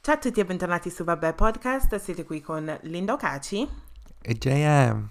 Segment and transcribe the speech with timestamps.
[0.00, 3.66] Ciao a tutti e bentornati su Vabbè Podcast, siete qui con Linda Ocaci.
[4.20, 5.08] E JM.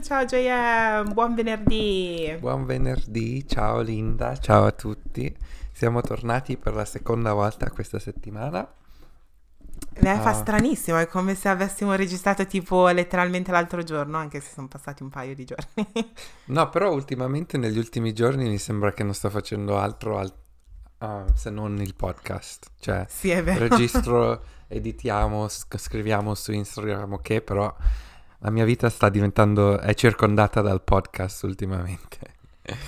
[0.00, 2.36] Ciao JM, buon venerdì.
[2.40, 5.34] Buon venerdì, ciao Linda, ciao a tutti.
[5.72, 8.68] Siamo tornati per la seconda volta questa settimana.
[10.00, 10.34] Me fa Ah.
[10.34, 15.10] stranissimo, è come se avessimo registrato tipo letteralmente l'altro giorno, anche se sono passati un
[15.10, 16.12] paio di giorni.
[16.46, 20.32] No, però ultimamente negli ultimi giorni mi sembra che non sto facendo altro al-
[20.98, 22.70] ah, se non il podcast.
[22.80, 23.68] Cioè, sì, è vero.
[23.68, 27.74] registro, editiamo, sc- scriviamo su Instagram, ok, però
[28.38, 32.18] la mia vita sta diventando, è circondata dal podcast ultimamente.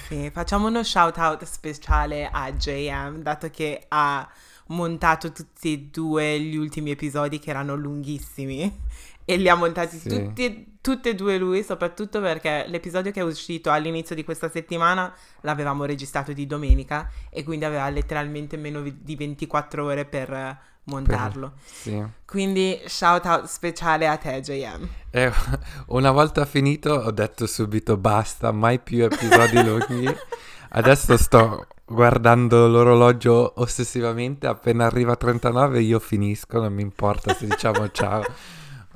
[0.06, 4.28] Sì, facciamo uno shout out speciale a JM, dato che ha
[4.68, 8.80] montato tutti e due gli ultimi episodi che erano lunghissimi
[9.24, 10.08] e li ha montati Sì.
[10.08, 15.12] tutti, tutti e due lui, soprattutto perché l'episodio che è uscito all'inizio di questa settimana
[15.40, 21.52] l'avevamo registrato di domenica e quindi aveva letteralmente meno di 24 ore per eh, montarlo.
[21.64, 22.02] Sì.
[22.26, 24.88] Quindi shout out speciale a te JM.
[25.10, 25.32] E
[25.88, 30.14] una volta finito ho detto subito basta, mai più episodi lunghi.
[30.76, 37.46] Adesso sto guardando l'orologio ossessivamente, appena arriva a 39 io finisco, non mi importa se
[37.46, 38.22] diciamo ciao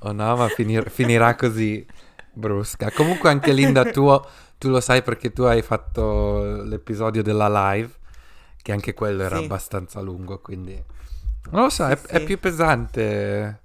[0.00, 1.84] o no, ma finir- finirà così
[2.32, 2.90] brusca.
[2.92, 4.08] Comunque anche Linda, tu,
[4.58, 7.90] tu lo sai perché tu hai fatto l'episodio della live,
[8.62, 9.44] che anche quello era Sì.
[9.44, 10.80] abbastanza lungo, quindi...
[11.50, 12.24] Non lo so, Sì, è, è sì.
[12.24, 13.60] più pesante.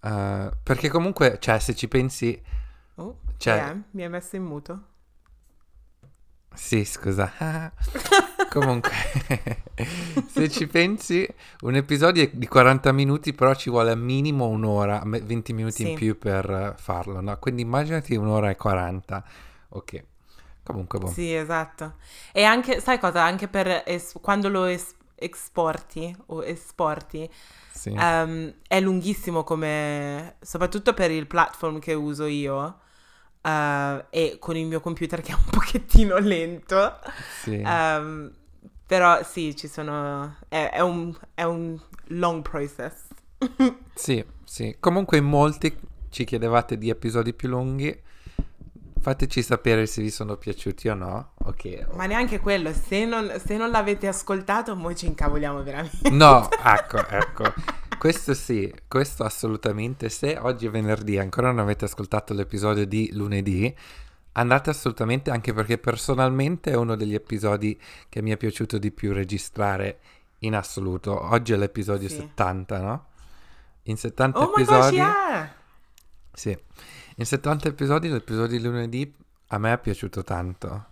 [0.00, 2.40] eh, perché comunque, cioè, se ci pensi...
[2.96, 4.80] Oh, Cioè- JM, mi hai messo in muto.
[6.54, 7.32] Sì, scusa.
[8.50, 8.92] Comunque,
[10.30, 11.26] se ci pensi,
[11.62, 15.90] un episodio è di 40 minuti, però ci vuole minimo un'ora, me- 20 minuti Sì.
[15.90, 17.38] in più per farlo, no?
[17.38, 19.24] Quindi immaginati un'ora e 40.
[19.70, 20.04] Ok.
[20.62, 21.06] Comunque, boh.
[21.08, 21.94] Sì, esatto.
[22.30, 23.22] E anche, sai cosa?
[23.24, 27.28] Anche per es- quando lo es- esporti o esporti,
[27.72, 27.94] Sì.
[27.98, 32.78] ehm, è lunghissimo come, soprattutto per il platform che uso io
[33.42, 36.98] eh, e con il mio computer che è un pochettino lento.
[37.42, 37.62] sì.
[37.64, 38.32] Ehm,
[38.86, 43.06] però sì, ci sono, è, è un, è un long process.
[43.94, 44.76] Sì, sì.
[44.80, 45.74] Comunque in molti
[46.10, 48.00] ci chiedevate di episodi più lunghi.
[49.00, 51.32] Fateci sapere se vi sono piaciuti o no.
[51.44, 51.88] Ok.
[51.94, 56.10] Ma neanche quello, se non, se non l'avete ascoltato, noi ci incavoliamo veramente.
[56.10, 57.52] No, ecco, ecco.
[57.98, 60.08] Questo sì, questo assolutamente.
[60.08, 63.74] Se oggi è venerdì ancora non avete ascoltato l'episodio di lunedì,
[64.32, 69.12] andate assolutamente anche perché personalmente è uno degli episodi che mi è piaciuto di più
[69.12, 69.98] registrare
[70.38, 71.18] in assoluto.
[71.30, 72.16] Oggi è l'episodio Sì.
[72.16, 73.06] 70, no?
[73.84, 74.96] In 70 Oh my gosh, episodi...
[74.96, 75.54] yeah!
[76.32, 76.58] Sì,
[77.16, 79.14] in 70 episodi l'episodio di lunedì
[79.48, 80.86] a me è piaciuto tanto.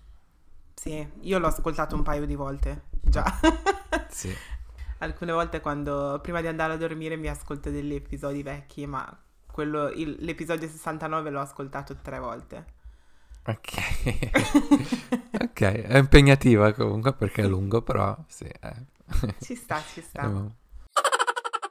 [0.75, 3.25] Sì, io l'ho ascoltato un paio di volte, già.
[4.09, 4.35] Sì.
[5.01, 9.05] Alcune volte quando prima di andare a dormire mi ascolto degli episodi vecchi, ma
[9.47, 12.65] quello, il- l'episodio 69 l'ho ascoltato tre volte.
[13.47, 14.31] Ok.
[15.43, 18.45] ok, è impegnativa comunque perché è lungo, però sì.
[18.45, 18.87] eh.
[19.41, 20.25] Ci sta, ci sta.
[20.27, 20.59] Eh,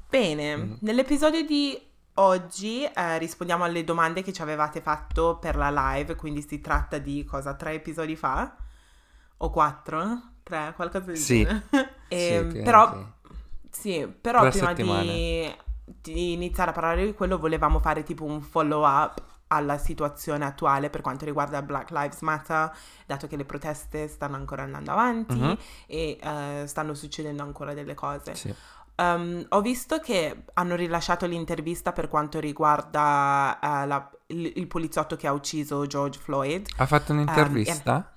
[0.09, 0.73] Bene, Mm.
[0.81, 1.79] nell'episodio di
[2.15, 6.97] oggi eh, rispondiamo alle domande che ci avevate fatto per la live, quindi si tratta
[6.97, 8.55] di cosa, tre episodi fa?
[9.37, 10.21] O quattro?
[10.43, 11.47] Tre, qualcosa del Sì.
[12.07, 13.13] Ehm, Sì, o però, meno
[13.69, 18.41] sì, però Tre prima di, di iniziare a parlare di quello volevamo fare tipo un
[18.41, 19.21] follow up
[19.51, 22.71] alla situazione attuale per quanto riguarda Black Lives Matter,
[23.07, 25.57] dato che le proteste stanno ancora andando avanti Mhm.
[25.87, 28.35] e eh, stanno succedendo ancora delle cose.
[28.35, 28.53] Sì.
[28.97, 35.15] Um, ho visto che hanno rilasciato l'intervista per quanto riguarda eh, la- il, il poliziotto
[35.15, 36.67] che ha ucciso George Floyd.
[36.77, 38.11] Ha fatto Ehm, un'intervista?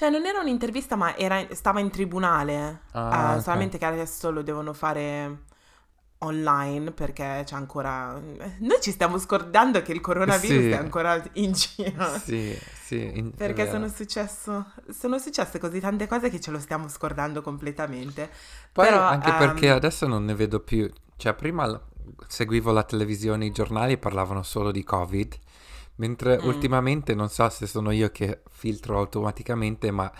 [0.00, 2.84] Cioè, non era un'intervista, ma era- stava in tribunale.
[2.92, 3.42] Ah, eh, ok.
[3.42, 5.40] Solamente che adesso lo devono fare
[6.20, 8.18] online perché c'è ancora.
[8.60, 10.70] Noi ci stiamo scordando che il coronavirus Sì.
[10.70, 12.16] è ancora in giro.
[12.18, 13.10] Sì, sì.
[13.14, 18.30] in- Perché sono, successo- sono successe così tante cose che ce lo stiamo scordando completamente.
[18.72, 20.90] Poi però, anche perché ehm, adesso non ne vedo più.
[21.18, 21.78] Cioè, prima
[22.26, 25.38] seguivo la televisione, i giornali parlavano solo di Covid.
[26.00, 26.46] Mentre Mm.
[26.46, 30.10] ultimamente, non so se sono io che filtro automaticamente, ma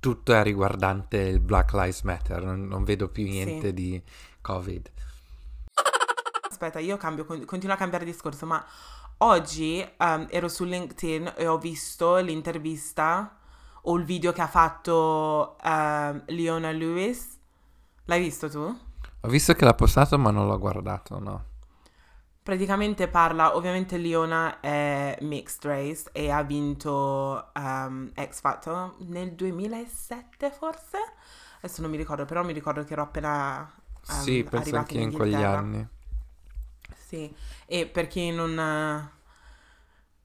[0.00, 2.42] tutto è riguardante il Black Lives Matter.
[2.42, 3.30] Non, non vedo più Sì.
[3.30, 4.02] niente di
[4.40, 4.90] Covid.
[6.50, 8.64] Aspetta, io cambio, con- continuo a cambiare discorso, ma
[9.18, 13.38] oggi ehm, ero su LinkedIn e ho visto l'intervista
[13.82, 17.38] o il video che ha fatto ehm, Leona Lewis.
[18.06, 18.78] L'hai visto tu?
[19.20, 21.44] Ho visto che l'ha postato, ma non l'ho guardato, no.
[22.46, 30.50] Praticamente parla, ovviamente Leona è mixed race e ha vinto um, X Factor nel 2007
[30.52, 30.98] forse?
[31.60, 33.68] Adesso non mi ricordo, però mi ricordo che ero appena
[34.08, 35.86] um, Sì, penso anche in in quegli anni.
[37.06, 37.34] Sì,
[37.66, 38.54] e per chi non,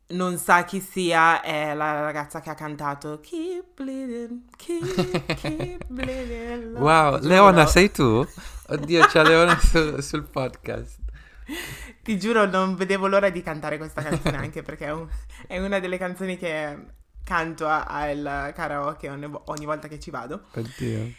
[0.08, 6.74] non sa chi sia, è la ragazza che ha cantato Keep bleeding, keep, keep bleeding.
[6.74, 6.80] love".
[6.80, 8.26] Wow, Leona, sei tu?
[8.68, 11.00] Oddio, c'è Leona su- sul podcast.
[12.04, 15.08] Ti giuro, non vedevo l'ora di cantare questa canzone anche perché è, un-
[15.48, 16.86] è una delle canzoni che
[17.24, 20.46] canto al karaoke ogni, ogni volta che ci vado.
[20.56, 21.14] Oddio.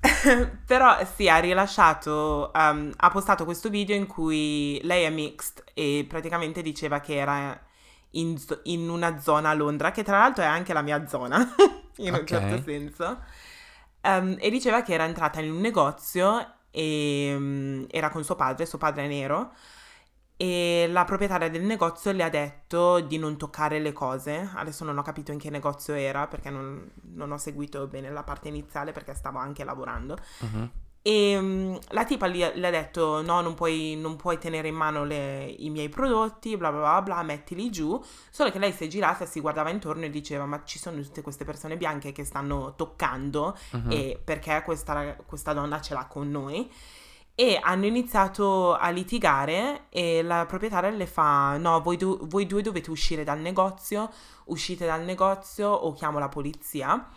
[0.66, 6.06] Però sì, ha rilasciato, um, ha postato questo video in cui lei è mixed e
[6.08, 7.60] praticamente diceva che era
[8.10, 11.54] in, in una zona a Londra, che tra l'altro è anche la mia zona,
[11.98, 12.26] in un Ok.
[12.26, 13.18] certo senso.
[14.02, 18.64] Um, e diceva che era entrata in un negozio e um, era con suo padre,
[18.64, 19.50] suo padre è nero,
[20.36, 24.48] e la proprietaria del negozio le ha detto di non toccare le cose.
[24.54, 28.22] Adesso non ho capito in che negozio era perché non, non ho seguito bene la
[28.22, 30.16] parte iniziale perché stavo anche lavorando.
[30.38, 30.70] Mhm.
[31.08, 34.74] E mm, la tipa gli- le ha detto: No, non puoi, non puoi tenere in
[34.74, 37.98] mano le- i miei prodotti, bla bla bla bla, mettili giù.
[38.30, 41.22] Solo che lei si è girata, si guardava intorno e diceva: Ma ci sono tutte
[41.22, 43.90] queste persone bianche che stanno toccando Mhm.
[43.90, 46.70] e perché questa, questa donna ce l'ha con noi?
[47.34, 52.60] E hanno iniziato a litigare e la proprietaria le fa: No, voi, du- voi due
[52.60, 54.10] dovete uscire dal negozio,
[54.46, 57.08] uscite dal negozio o chiamo la polizia.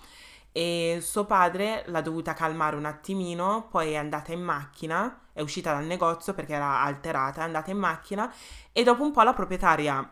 [0.54, 5.74] E suo padre l'ha dovuta calmare un attimino, poi è andata in macchina, è uscita
[5.74, 8.32] dal negozio perché era alterata, è andata in macchina
[8.74, 10.12] e dopo un po' la proprietaria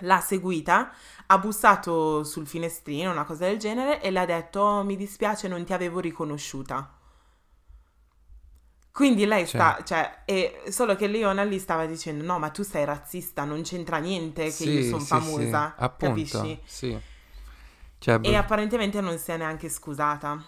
[0.00, 0.92] l'ha seguita,
[1.26, 5.48] ha bussato sul finestrino, una cosa del genere, e le ha detto: "Oh, Mi dispiace,
[5.48, 6.90] non ti avevo riconosciuta.
[8.92, 9.58] Quindi lei Sì.
[9.58, 13.62] sta, cioè, e solo che Leona gli stava dicendo: No, ma tu sei razzista, non
[13.62, 16.62] c'entra niente che io Sì, sono sì, famosa, sì, appunto, capisci?
[16.64, 17.00] sì.
[18.04, 20.38] Cioè, E apparentemente non si è neanche scusata.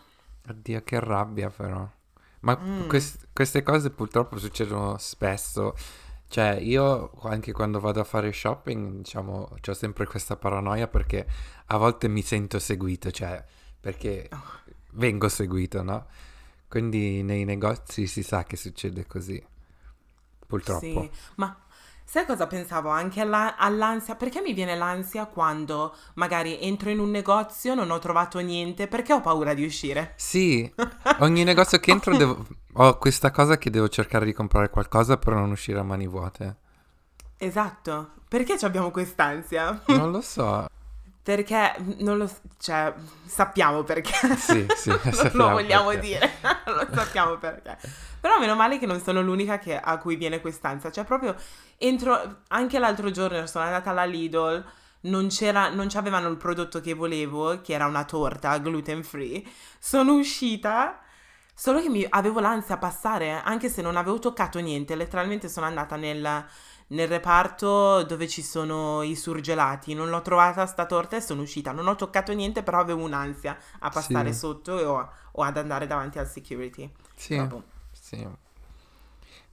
[0.47, 1.88] oddio, che rabbia però.
[2.41, 2.87] Ma Mm.
[2.87, 5.75] quest- queste cose purtroppo succedono spesso.
[6.29, 11.26] Cioè, io anche quando vado a fare shopping, diciamo, ho sempre questa paranoia perché
[11.69, 13.43] a volte mi sento seguito, cioè,
[13.81, 14.43] perché Oh.
[14.93, 16.08] vengo seguito, no?
[16.69, 19.43] Quindi nei negozi si sa che succede così,
[20.47, 20.81] purtroppo.
[20.81, 21.56] Sì, ma
[22.06, 22.88] sai cosa pensavo?
[22.88, 27.99] Anche alla- all'ansia, perché mi viene l'ansia quando magari entro in un negozio, non ho
[27.99, 30.14] trovato niente, perché ho paura di uscire?
[30.17, 30.73] Sì,
[31.19, 35.35] ogni negozio che entro devo- ho questa cosa che devo cercare di comprare qualcosa per
[35.35, 36.56] non uscire a mani vuote.
[37.38, 39.82] Esatto, perché abbiamo quest'ansia?
[39.87, 40.67] Non lo so.
[41.26, 42.31] Perché non lo,
[42.61, 42.94] cioè,
[43.25, 44.12] sappiamo perché.
[44.37, 45.00] Sì, sì, non
[45.34, 46.06] lo vogliamo perché.
[46.06, 46.31] dire,
[46.67, 47.76] lo sappiamo perché.
[48.20, 50.93] Però meno male che non sono l'unica che- a cui viene quest'ansia.
[50.93, 51.34] Cioè, proprio
[51.78, 54.64] entro, anche l'altro giorno sono andata alla Lidl,
[55.00, 59.43] non c'era, non c'avevano il prodotto che volevo, che era una torta gluten free.
[59.81, 61.00] Sono uscita,
[61.52, 64.94] solo che mi, avevo l'ansia a passare, anche se non avevo toccato niente.
[64.94, 66.46] Letteralmente sono andata nel,
[66.88, 69.94] nel reparto dove ci sono i surgelati.
[69.94, 71.73] Non l'ho trovata sta torta e sono uscita.
[71.73, 74.38] Non ho toccato niente, però avevo un'ansia a passare Sì.
[74.38, 76.91] sotto o, o ad andare davanti al security.
[77.15, 77.43] Sì,
[77.93, 78.27] sì.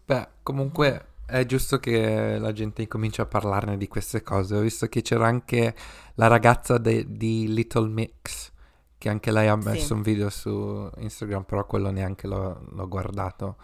[0.05, 4.55] Beh, comunque è giusto che la gente incominci a parlarne di queste cose.
[4.55, 5.75] Ho visto che c'era anche
[6.15, 8.51] la ragazza de- di Little Mix,
[8.97, 9.67] che anche lei ha Sì.
[9.69, 13.55] messo un video su Instagram, però quello neanche l'ho, l'ho guardato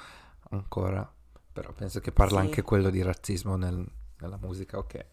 [0.52, 1.08] ancora.
[1.54, 2.42] Però penso che parla Sì.
[2.42, 3.86] anche quello di razzismo nel-
[4.20, 5.06] nella musica, ok.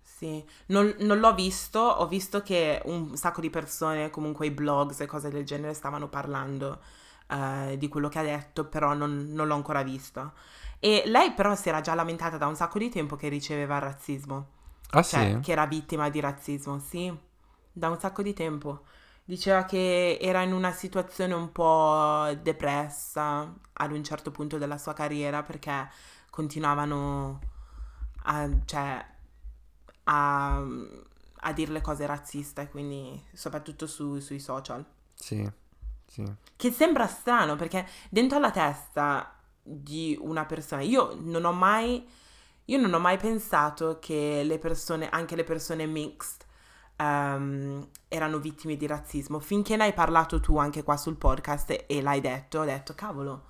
[0.00, 5.00] Sì, non, non l'ho visto, ho visto che un sacco di persone, comunque i blogs
[5.00, 6.80] e cose del genere, stavano parlando
[7.28, 10.32] eh, di quello che ha detto, però non, non l'ho ancora visto.
[10.78, 14.48] E lei però si era già lamentata da un sacco di tempo che riceveva razzismo,
[14.92, 15.36] Ah cioè sì?
[15.40, 17.12] che era vittima di razzismo, sì,
[17.72, 18.84] da un sacco di tempo.
[19.26, 24.92] Diceva che era in una situazione un po' depressa ad un certo punto della sua
[24.92, 25.88] carriera perché
[26.28, 27.40] continuavano
[28.24, 29.06] a, cioè,
[30.04, 30.62] a,
[31.36, 34.84] a dirle cose razziste, quindi soprattutto su- sui social.
[35.14, 35.50] Sì,
[36.06, 36.24] sì.
[36.56, 42.06] Che sembra strano perché dentro la testa di una persona, io non ho mai,
[42.66, 46.43] io non ho mai pensato che le persone, anche le persone mixed,
[46.96, 49.38] ehm, erano vittime di razzismo.
[49.40, 53.44] Finché ne hai parlato tu anche qua sul podcast e l'hai detto, ho detto, cavolo,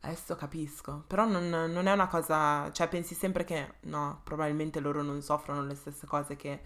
[0.00, 1.04] adesso capisco.
[1.06, 5.62] Però non, non è una cosa, cioè pensi sempre che no, probabilmente loro non soffrono
[5.64, 6.60] le stesse cose che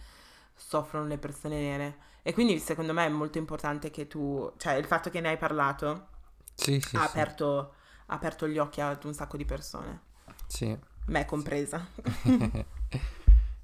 [0.55, 1.99] soffrono le persone nere.
[2.23, 5.37] E quindi secondo me è molto importante che tu, cioè il fatto che ne hai
[5.39, 6.09] parlato
[6.55, 7.07] Sì, sì, ha sì.
[7.07, 7.75] aperto,
[8.07, 10.01] ha aperto gli occhi ad un sacco di persone.
[10.47, 10.77] Sì,
[11.07, 11.85] me compresa.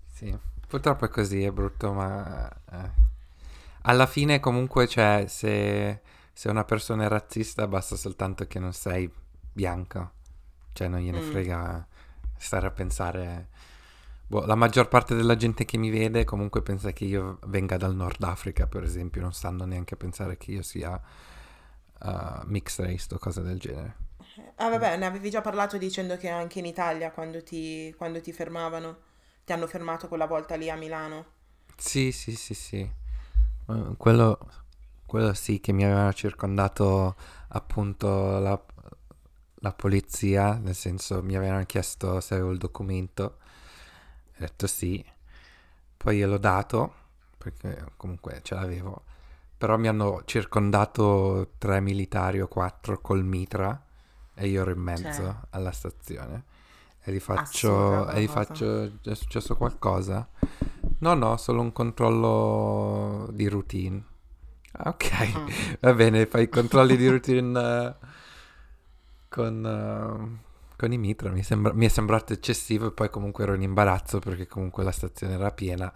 [0.07, 0.37] sì,
[0.69, 2.91] purtroppo è così, è brutto, ma eh.
[3.83, 6.01] alla fine comunque, cioè, se,
[6.33, 9.11] se, una persona è razzista basta soltanto che non sei
[9.53, 10.11] bianco,
[10.73, 11.31] cioè non gliene mm.
[11.31, 11.87] frega
[12.37, 13.49] stare a pensare...
[14.31, 17.95] Boh, la maggior parte della gente che mi vede comunque pensa che io venga dal
[17.95, 21.01] Nord Africa, per esempio, non stanno neanche a pensare che io sia
[22.01, 23.97] uh, mixed race o cose del genere.
[24.57, 28.33] Ah vabbè, ne avevi già parlato dicendo che anche in Italia quando ti, quando ti
[28.33, 28.99] fermavano,
[29.49, 31.25] ti hanno fermato quella volta lì a Milano.
[31.75, 32.91] Sì, sì, sì, sì.
[33.97, 34.39] Quello,
[35.07, 37.17] quello sì che mi avevano circondato
[37.49, 38.63] appunto la,
[39.61, 45.03] la polizia, nel senso mi avevano chiesto se avevo il documento, ho detto sì,
[45.97, 46.93] poi gliel'ho dato,
[47.39, 49.03] perché comunque ce l'avevo,
[49.57, 53.83] però mi hanno circondato tre militari o quattro col mitra
[54.35, 55.35] e io ero in mezzo cioè.
[55.51, 56.57] alla stazione.
[57.09, 60.29] E gli faccio, e gli faccio, è successo qualcosa?
[60.99, 64.05] No, no, solo un controllo di routine.
[64.73, 65.51] Ah, ok, uh
[65.81, 68.07] va bene, fai i controlli di routine uh,
[69.31, 71.31] con, uh, con, i mitra.
[71.31, 74.93] Mi, sembra, mi, è sembrato eccessivo e poi comunque ero in imbarazzo perché comunque la
[74.93, 75.91] stazione era piena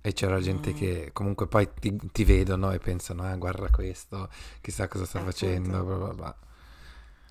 [0.00, 0.74] e c'era gente mm.
[0.74, 4.30] che comunque poi ti, ti, vedono e pensano, ah, guarda questo,
[4.62, 6.36] chissà cosa sta facendo, bla bla bla.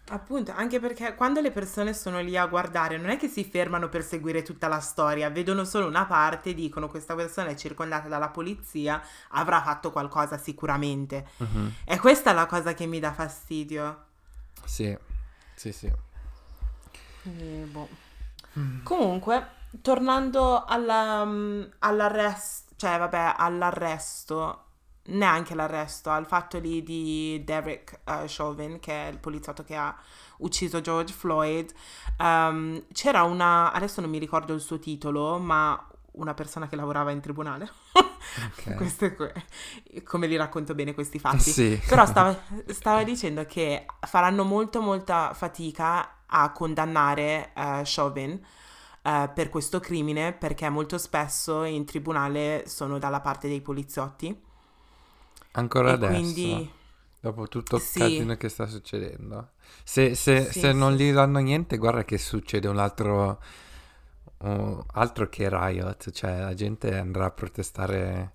[0.09, 3.89] Appunto, anche perché quando le persone sono lì a guardare, non è che si fermano
[3.89, 8.29] per seguire tutta la storia, vedono solo una parte, dicono questa persona è circondata dalla
[8.29, 11.25] polizia, avrà fatto qualcosa sicuramente.
[11.37, 11.71] Uh-huh.
[11.85, 14.03] E questa è la cosa che mi dà fastidio.
[14.63, 14.95] Sì,
[15.55, 15.91] sì, sì.
[17.23, 17.89] E, boh.
[18.59, 18.83] mm.
[18.83, 19.47] Comunque,
[19.81, 24.64] tornando alla, mm, all'arresto, cioè vabbè, all'arresto
[25.07, 29.95] neanche l'arresto, al fatto lì di Derek uh, Chauvin, che è il poliziotto che ha
[30.37, 31.71] ucciso George Floyd,
[32.19, 37.11] um, c'era una, adesso non mi ricordo il suo titolo, ma una persona che lavorava
[37.11, 37.69] in tribunale.
[38.57, 38.73] Okay.
[39.91, 41.51] È come li racconto bene questi fatti.
[41.51, 41.81] Sì.
[41.87, 48.31] Però stava, stava, dicendo che faranno molto molta fatica a condannare uh, Chauvin
[49.03, 54.44] uh, per questo crimine perché molto spesso in tribunale sono dalla parte dei poliziotti
[55.55, 56.11] Ancora e adesso?
[56.11, 56.71] Quindi...
[57.19, 57.99] Dopo tutto il sì.
[57.99, 59.53] casino che sta succedendo.
[59.83, 60.77] Se, se, sì, se sì.
[60.77, 63.41] non gli danno niente, guarda che succede un altro...
[64.37, 66.11] Uh, altro che riot.
[66.11, 68.33] Cioè la gente andrà a protestare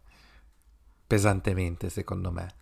[1.07, 2.55] pesantemente, secondo me.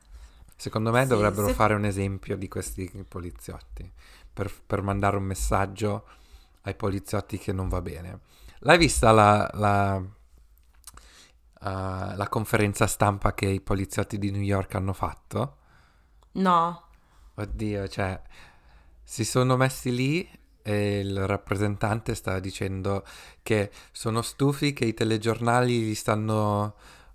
[0.57, 1.55] Secondo me dovrebbero se...
[1.55, 3.91] fare un esempio di questi poliziotti.
[4.33, 6.05] Per, per, mandare un messaggio
[6.63, 8.21] ai poliziotti che non va bene.
[8.61, 10.03] L'hai vista la, la
[11.61, 15.57] uh, la conferenza stampa che i poliziotti di New York hanno fatto?
[16.33, 16.83] No.
[17.35, 18.21] Oddio, cioè,
[19.03, 20.29] si sono messi lì
[20.63, 23.05] e il rappresentante stava dicendo
[23.43, 26.75] che sono stufi che i telegiornali li stanno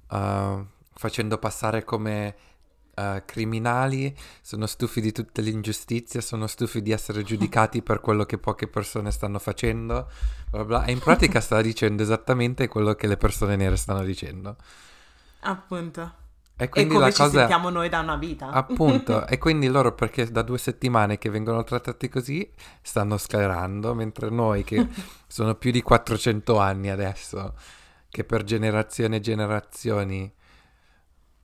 [0.09, 2.35] uh, facendo passare come
[2.95, 8.25] uh, criminali, sono stufi di tutte le ingiustizie, sono stufi di essere giudicati per quello
[8.25, 10.09] che poche persone stanno facendo,
[10.49, 10.85] bla bla.
[10.85, 14.55] E in pratica stava dicendo esattamente quello che le persone nere stanno dicendo.
[15.41, 16.21] Appunto.
[16.55, 17.39] E, quindi e la ci cosa...
[17.39, 18.49] sentiamo noi da una vita.
[18.49, 22.49] Appunto, e quindi loro perché da due settimane che vengono trattati così
[22.81, 24.87] stanno sclerando, mentre noi che
[25.27, 27.55] sono più di 400 anni adesso,
[28.09, 30.31] che per generazioni e generazioni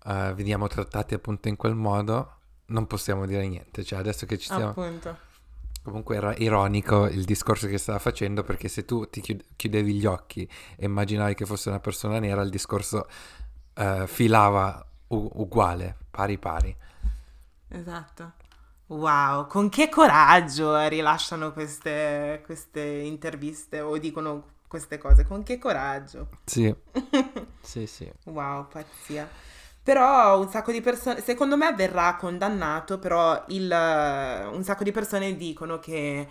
[0.10, 2.38] uh, veniamo trattati appunto in quel modo,
[2.68, 3.84] non possiamo dire niente.
[3.84, 4.70] Cioè, adesso che ci stiamo...
[4.70, 5.28] Appunto.
[5.82, 9.22] Comunque era ironico il discorso che stava facendo perché se tu ti
[9.56, 13.08] chiudevi gli occhi e immaginavi che fosse una persona nera, il discorso
[13.76, 16.76] uh, filava u- uguale, pari pari.
[17.70, 18.34] Esatto.
[18.88, 26.28] Wow, con che coraggio rilasciano queste, queste interviste o dicono queste cose, con che coraggio.
[26.44, 26.74] Sì,
[27.62, 28.12] sì, sì.
[28.26, 29.28] Wow, pazzia.
[29.84, 33.70] Però un sacco di persone, secondo me verrà condannato, però il,
[34.52, 36.28] un sacco di persone dicono che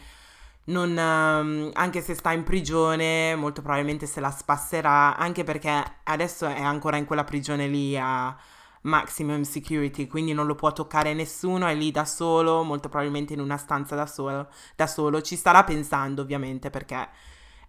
[0.64, 5.70] non, um, anche se sta in prigione, molto probabilmente se la spasserà, anche perché
[6.04, 8.36] adesso è ancora in quella prigione lì a
[8.82, 13.40] maximum security, quindi non lo può toccare nessuno, è lì da solo, molto probabilmente in
[13.40, 15.20] una stanza da solo, da solo.
[15.22, 17.08] ci starà pensando ovviamente perché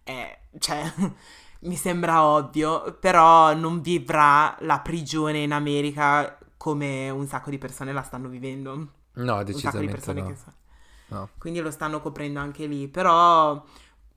[0.04, 0.82] è, cioè,
[1.62, 7.92] mi sembra ovvio, però non vivrà la prigione in America come un sacco di persone
[7.92, 8.88] la stanno vivendo.
[9.14, 10.36] No, decisamente no.
[10.36, 10.54] So.
[11.08, 11.30] no.
[11.38, 13.64] Quindi lo stanno coprendo anche lì, però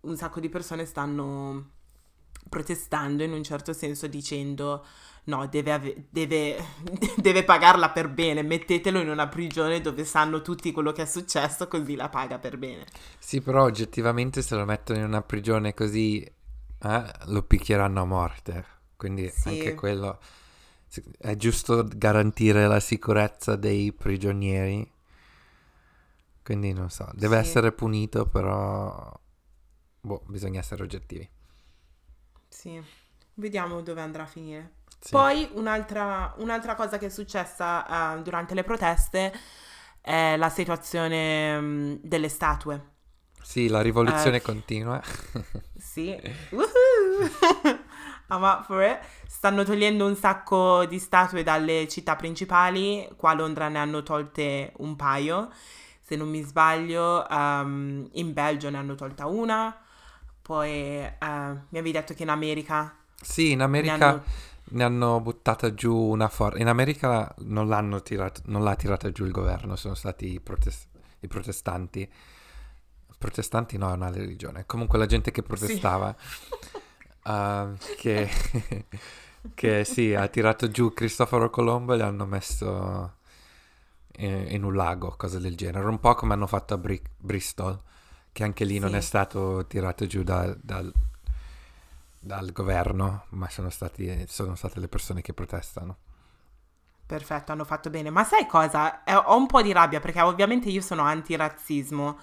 [0.01, 1.71] un sacco di persone stanno
[2.49, 4.85] protestando in un certo senso dicendo
[5.25, 6.57] no, deve, ave- deve,
[7.17, 11.69] deve pagarla per bene, mettetelo in una prigione dove sanno tutti quello che è successo,
[11.69, 12.87] così la paga per bene.
[13.19, 16.29] Sì, però oggettivamente se lo mettono in una prigione così
[16.83, 18.65] eh, lo picchieranno a morte.
[18.97, 19.49] Quindi Sì.
[19.49, 20.19] anche quello
[21.19, 24.91] è giusto garantire la sicurezza dei prigionieri.
[26.43, 27.43] Quindi non so, deve Sì.
[27.43, 29.19] essere punito, però
[30.01, 31.29] boh, bisogna essere oggettivi.
[32.49, 32.81] Sì,
[33.35, 34.81] vediamo dove andrà a finire.
[35.01, 35.11] Sì.
[35.11, 39.33] Poi un'altra, un'altra cosa che è successa eh, durante le proteste
[40.01, 42.91] è la situazione mm, delle statue.
[43.43, 45.01] Sì, la rivoluzione Eh, continua.
[45.77, 46.19] Sì.
[46.51, 47.29] Woohoo!
[48.29, 48.99] I'm up for it.
[49.27, 53.07] Stanno togliendo un sacco di statue dalle città principali.
[53.17, 55.51] Qua a Londra ne hanno tolte un paio.
[56.01, 59.77] Se non mi sbaglio, ehm, in Belgio ne hanno tolta una.
[60.41, 64.23] Poi eh, mi avevi detto che in America Sì, in ne America hanno...
[64.71, 66.59] ne hanno buttata giù una forza.
[66.59, 70.89] In America non l'hanno tirato, non l'ha tirata giù il governo, sono stati i, protes-
[71.21, 72.11] i protestanti.
[73.23, 74.67] Protestanti no, è una religione.
[74.67, 75.79] Comunque la gente che Sì.
[75.79, 76.15] protestava,
[77.23, 78.29] ah, che,
[79.55, 83.15] che sì, ha tirato giù Cristoforo Colombo e li hanno messo
[84.19, 85.87] in, in un lago, cose del genere.
[85.89, 87.81] Un po' come hanno fatto a Bri- Bristol,
[88.33, 89.03] che anche lì non è Sì.
[89.03, 90.93] stato tirato giù da- dal,
[92.19, 95.97] dal governo, ma sono, stati, sono state le persone che protestano.
[97.07, 98.09] Perfetto, hanno fatto bene.
[98.11, 99.05] Ma sai cosa?
[99.05, 102.19] Eh, ho un po' di rabbia perché ovviamente io sono antirazzismo,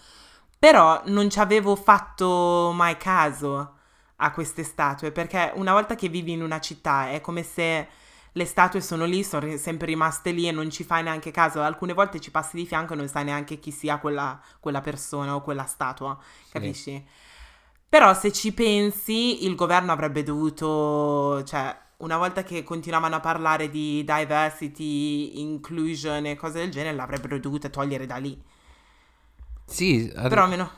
[0.59, 3.75] però non ci avevo fatto mai caso
[4.17, 7.87] a queste statue perché una volta che vivi in una città è come se
[8.33, 11.61] le statue sono lì, sono sempre rimaste lì e non ci fai neanche caso.
[11.61, 15.35] Alcune volte ci passi di fianco e non sai neanche chi sia quella, quella persona
[15.35, 16.51] o quella statua, Sì.
[16.51, 17.05] capisci?
[17.89, 23.69] Però se ci pensi, il governo avrebbe dovuto, cioè, una volta che continuavano a parlare
[23.69, 28.39] di diversity, inclusion e cose del genere, l'avrebbero dovuta togliere da lì.
[29.69, 30.69] Sì, ad- Però almeno,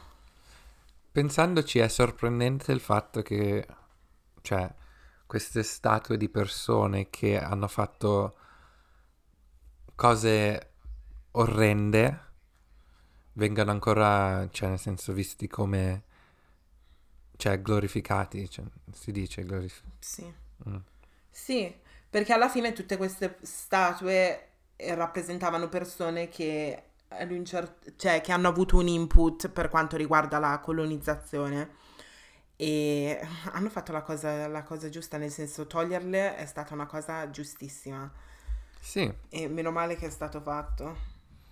[1.12, 3.66] pensandoci è sorprendente il fatto che,
[4.42, 4.74] cioè,
[5.26, 8.36] queste statue di persone che hanno fatto
[9.96, 10.72] cose
[11.32, 12.20] orrende
[13.34, 16.04] vengano ancora, cioè, nel senso, visti come,
[17.38, 19.90] cioè, glorificati, cioè, si dice glorificati.
[20.00, 20.34] sì.
[20.70, 20.78] Mm.
[21.30, 21.74] Sì,
[22.10, 26.91] perché alla fine tutte queste statue eh, rappresentavano persone che,
[27.98, 31.70] cioè, che hanno avuto un input per quanto riguarda la colonizzazione
[32.56, 33.20] e
[33.52, 38.12] hanno fatto la cosa, la cosa giusta, nel senso toglierle è stata una cosa giustissima
[38.80, 40.98] Sì, e meno male che è stato fatto,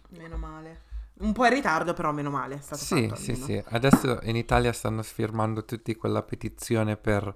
[0.09, 0.87] meno male.
[1.19, 3.35] Un po' in ritardo, però meno male è stato sì, fatto sì, almeno.
[3.35, 3.63] sì.
[3.65, 7.33] Adesso in Italia stanno firmando tutti quella petizione per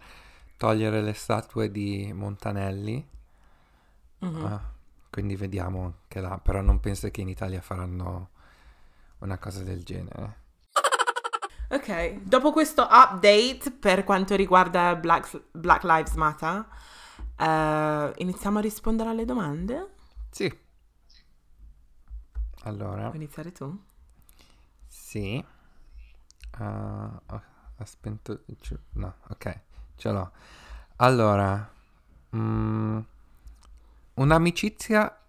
[0.57, 3.07] togliere le statue di Montanelli.
[4.19, 4.45] Mhm.
[4.45, 4.72] Ah,
[5.13, 8.29] quindi vediamo che là, però non penso che in Italia faranno
[9.19, 10.41] una cosa del genere.
[11.69, 16.67] Ok, dopo questo update per quanto riguarda Black, Black Lives Matter,
[17.35, 19.89] eh, iniziamo a rispondere alle domande?
[20.29, 20.55] Sì.
[22.63, 23.77] Allora, Vuoi iniziare tu?
[24.87, 25.43] sì.
[26.51, 27.41] Ah, ho,
[27.85, 28.43] spento
[28.93, 29.59] No, ok,
[29.95, 30.31] ce l'ho.
[30.97, 31.71] Allora,
[32.35, 32.99] mm,
[34.15, 35.19] un'amicizia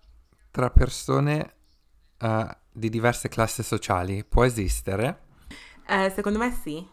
[0.50, 1.54] tra persone
[2.18, 5.22] eh, di diverse classi sociali può esistere?
[5.86, 6.86] Eh, secondo me sì,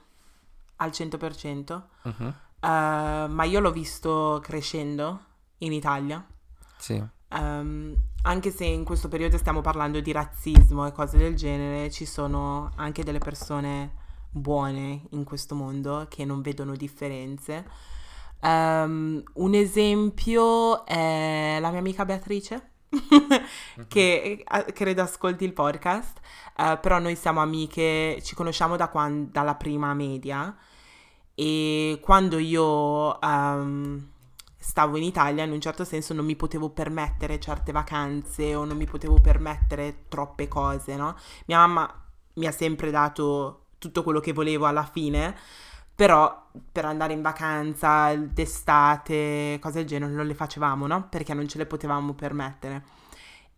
[0.78, 2.68] al 100%, Mhm, eh,
[3.30, 5.26] ma io l'ho visto crescendo
[5.60, 6.26] in Italia.
[6.78, 11.90] Sì, Ehm, anche se in questo periodo stiamo parlando di razzismo e cose del genere,
[11.90, 14.00] ci sono anche delle persone
[14.30, 17.66] buone in questo mondo che non vedono differenze.
[18.42, 22.72] Ehm, un esempio è la mia amica Beatrice,
[23.88, 26.20] che credo ascolti il podcast,
[26.58, 30.56] eh, però noi siamo amiche, ci conosciamo da quan- dalla prima media
[31.34, 34.10] e quando io ehm,
[34.58, 38.78] stavo in Italia in un certo senso non mi potevo permettere certe vacanze o non
[38.78, 41.16] mi potevo permettere troppe cose, no?
[41.46, 45.36] Mia mamma mi ha sempre dato tutto quello che volevo alla fine,
[46.02, 51.08] però per andare in vacanza d'estate, cose del genere, non le facevamo, no?
[51.08, 52.84] Perché non ce le potevamo permettere.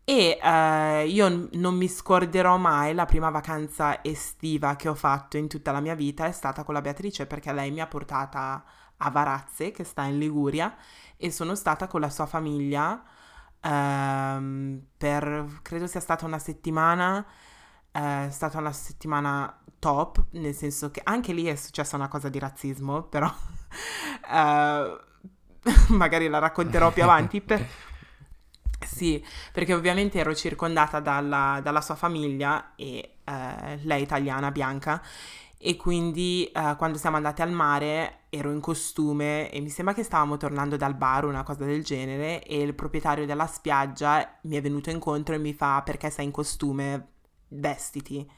[0.03, 5.47] E eh, io non mi scorderò mai la prima vacanza estiva che ho fatto in
[5.47, 8.62] tutta la mia vita è stata con la Beatrice perché lei mi ha portata
[8.97, 10.75] a Varazze, che sta in Liguria,
[11.15, 13.01] e sono stata con la sua famiglia
[13.62, 17.25] ehm, per, credo sia stata una settimana,
[17.93, 22.39] è stata una settimana top, nel senso che anche lì è successa una cosa di
[22.39, 23.29] razzismo, però
[24.34, 24.97] eh,
[25.89, 27.41] magari la racconterò più avanti.
[27.41, 27.65] Per...
[28.84, 35.01] Sì, perché ovviamente ero circondata dalla, dalla sua famiglia e eh, lei italiana, bianca,
[35.58, 40.03] e quindi eh, quando siamo andate al mare ero in costume e mi sembra che
[40.03, 44.62] stavamo tornando dal bar, una cosa del genere, e il proprietario della spiaggia mi è
[44.62, 47.12] venuto incontro e mi fa perché sei in costume,
[47.53, 48.29] vestiti,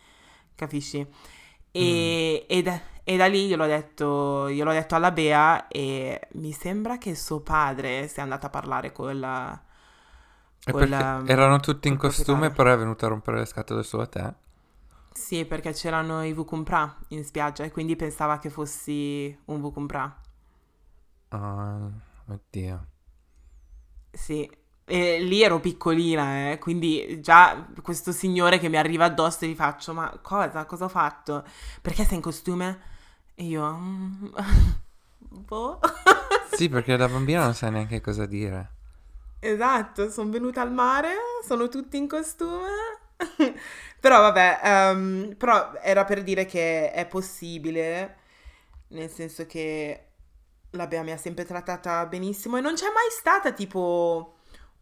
[0.56, 1.06] capisci?
[1.72, 2.46] E, mm.
[2.48, 7.16] e, da, e, da, lì gliel'ho detto, gliel'ho detto alla Bea e mi sembra che
[7.16, 9.62] suo padre sia andato a parlare con la...
[10.72, 14.08] Con la erano tutti in costume però è venuto a rompere le scatole su a
[14.08, 14.34] te?
[15.12, 20.22] Sì, perché c'erano i Vukumpra in spiaggia e quindi pensava che fossi un Vukumpra.
[21.30, 21.92] Oh,
[22.28, 22.88] oddio.
[24.12, 24.50] Sì,
[24.86, 29.56] e lì ero piccolina, eh, quindi già questo signore che mi arriva addosso e gli
[29.56, 30.66] faccio, ma cosa?
[30.66, 31.44] Cosa ho fatto?
[31.82, 32.80] Perché sei in costume?
[33.36, 33.76] E io...
[33.76, 34.26] Mm,
[35.18, 35.80] boh.
[36.54, 38.72] sì, perché da bambina non sai neanche cosa dire.
[39.40, 41.14] Esatto, sono venuta al mare,
[41.46, 43.04] sono tutti in costume
[44.00, 48.18] però vabbè, um, però era per dire che è possibile,
[48.90, 50.08] nel senso che
[50.72, 54.35] la Bea mi ha sempre trattata benissimo e non c'è mai stata tipo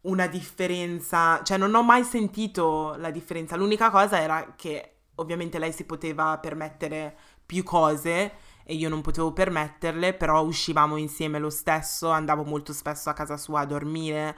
[0.03, 3.55] una differenza, cioè non ho mai sentito la differenza.
[3.55, 8.31] L'unica cosa era che ovviamente lei si poteva permettere più cose
[8.63, 13.37] e io non potevo permetterle, però uscivamo insieme lo stesso, andavo molto spesso a casa
[13.37, 14.37] sua a dormire.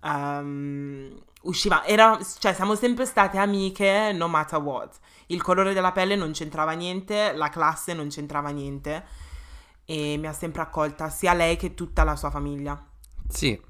[0.00, 4.98] Um, usciva, era, cioè siamo sempre state amiche no matter what.
[5.26, 9.04] Il colore della pelle non c'entrava niente, la classe non c'entrava niente
[9.84, 12.82] e mi ha sempre accolta sia lei che tutta la sua famiglia.
[13.28, 13.60] Sì,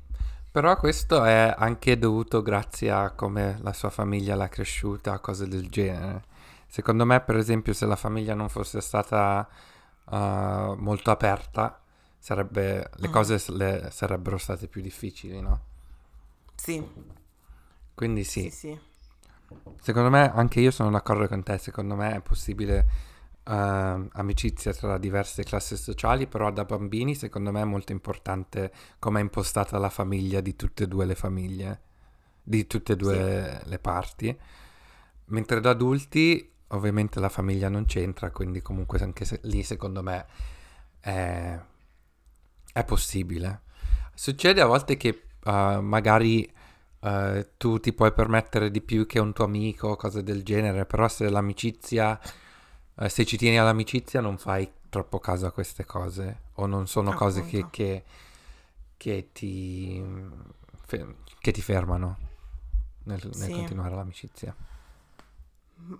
[0.50, 5.68] però questo è anche dovuto grazie a come la sua famiglia l'ha cresciuta, cose del
[5.68, 6.24] genere.
[6.66, 9.48] Secondo me, per esempio, se la famiglia non fosse stata
[10.04, 11.80] uh, molto aperta,
[12.18, 13.12] sarebbe, le mm.
[13.12, 15.60] cose le, sarebbero state più difficili, no?
[16.54, 16.86] Sì.
[17.94, 18.42] Quindi sì.
[18.42, 18.78] Sì, sì.
[19.80, 22.86] Secondo me, anche io sono d'accordo con te, secondo me è possibile
[23.48, 29.20] uh, amicizia tra diverse classi sociali, però da bambini secondo me è molto importante come
[29.20, 31.80] è impostata la famiglia di tutte e due le famiglie,
[32.42, 33.68] di tutte e due sì.
[33.68, 34.38] le parti.
[35.26, 40.26] Mentre da adulti ovviamente la famiglia non c'entra, quindi comunque anche se, lì secondo me
[41.00, 41.58] è,
[42.72, 43.62] è possibile.
[44.14, 46.50] Succede a volte che uh, magari
[47.00, 51.08] uh, tu ti puoi permettere di più che un tuo amico, cose del genere, però
[51.08, 52.18] se l'amicizia,
[52.98, 57.10] uh, se ci tieni all'amicizia non fai troppo caso a queste cose o non sono
[57.10, 57.24] Appunto.
[57.24, 58.04] cose che, che,
[58.96, 60.02] che, ti,
[61.38, 62.18] che ti fermano
[63.04, 63.52] nel, nel sì.
[63.52, 64.54] continuare l'amicizia.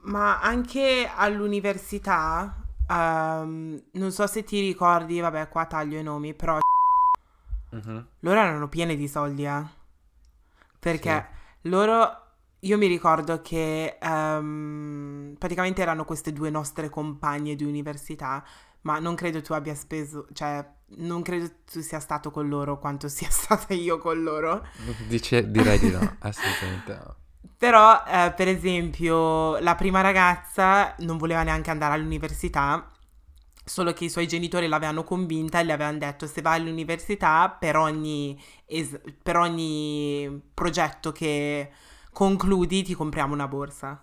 [0.03, 6.59] Ma anche all'università, um, non so se ti ricordi, vabbè qua taglio i nomi, però
[7.71, 8.05] uh-huh.
[8.21, 9.77] loro erano pieni di soldi, eh.
[10.81, 11.29] Perché
[11.61, 11.69] sì.
[11.69, 12.28] loro,
[12.61, 18.45] io mi ricordo che um, praticamente erano queste due nostre compagne di università,
[18.83, 20.67] ma non credo tu abbia speso, cioè
[20.97, 24.67] non credo tu sia stato con loro quanto sia stata io con loro.
[25.07, 27.17] Dice, direi di no, assolutamente no.
[27.57, 32.93] Però, eh, per esempio, la prima ragazza non voleva neanche andare all'università
[33.65, 37.77] solo che i suoi genitori l'avevano convinta e le avevano detto se vai all'università per
[37.77, 41.71] ogni, es- per ogni progetto che
[42.13, 44.03] concludi ti compriamo una borsa.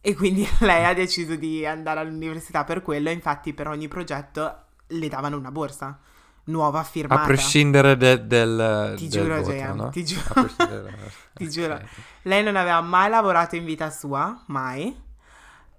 [0.00, 5.08] E quindi lei ha deciso di andare all'università per quello, infatti per ogni progetto le
[5.08, 5.98] davano una borsa
[6.44, 7.22] nuova firmata.
[7.22, 9.88] A prescindere de- del Ti del giuro, voto, Gian, no?
[9.88, 10.46] ti giuro.
[11.32, 11.80] ti giuro.
[12.22, 14.94] Lei non aveva mai lavorato in vita sua, mai.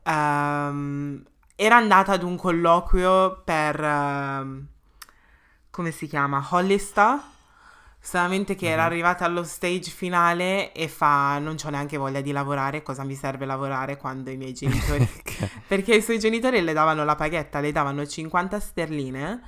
[0.03, 1.23] Um,
[1.55, 4.63] era andata ad un colloquio per, uh,
[5.69, 7.19] come si chiama, Hollister,
[8.05, 8.73] solamente che mm-hmm.
[8.73, 8.91] era mhm.
[8.91, 13.45] arrivata allo stage finale e fa non ho neanche voglia di lavorare, cosa mi serve
[13.45, 15.09] lavorare quando i miei genitori...
[15.67, 19.41] Perché i suoi genitori le davano la paghetta, le davano 50 sterline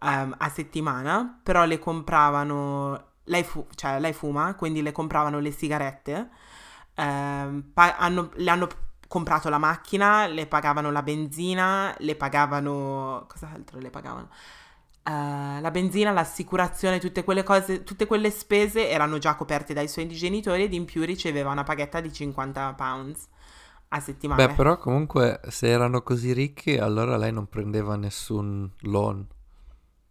[0.00, 3.14] um, a settimana, però le compravano...
[3.24, 6.28] Lei, fu- cioè, lei fuma, quindi le compravano le sigarette.
[6.94, 8.68] Um, pa- hanno, le hanno
[9.08, 13.26] comprato la macchina, le pagavano la benzina, le pagavano...
[13.28, 14.28] cos'altro le pagavano?
[15.06, 20.08] Uh, la benzina, l'assicurazione, tutte quelle cose, tutte quelle spese erano già coperte dai suoi
[20.08, 23.28] genitori ed in più riceveva una paghetta di 50 pounds
[23.90, 24.44] a settimana.
[24.44, 29.24] Beh, però comunque se erano così ricchi, allora lei non prendeva nessun loan.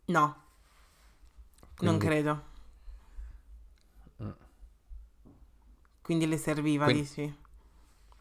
[0.06, 0.36] No,
[1.76, 1.98] Quindi...
[1.98, 2.44] non credo.
[4.24, 4.30] Mm.
[6.02, 7.02] Quindi le serviva, Quindi...
[7.02, 7.38] dici?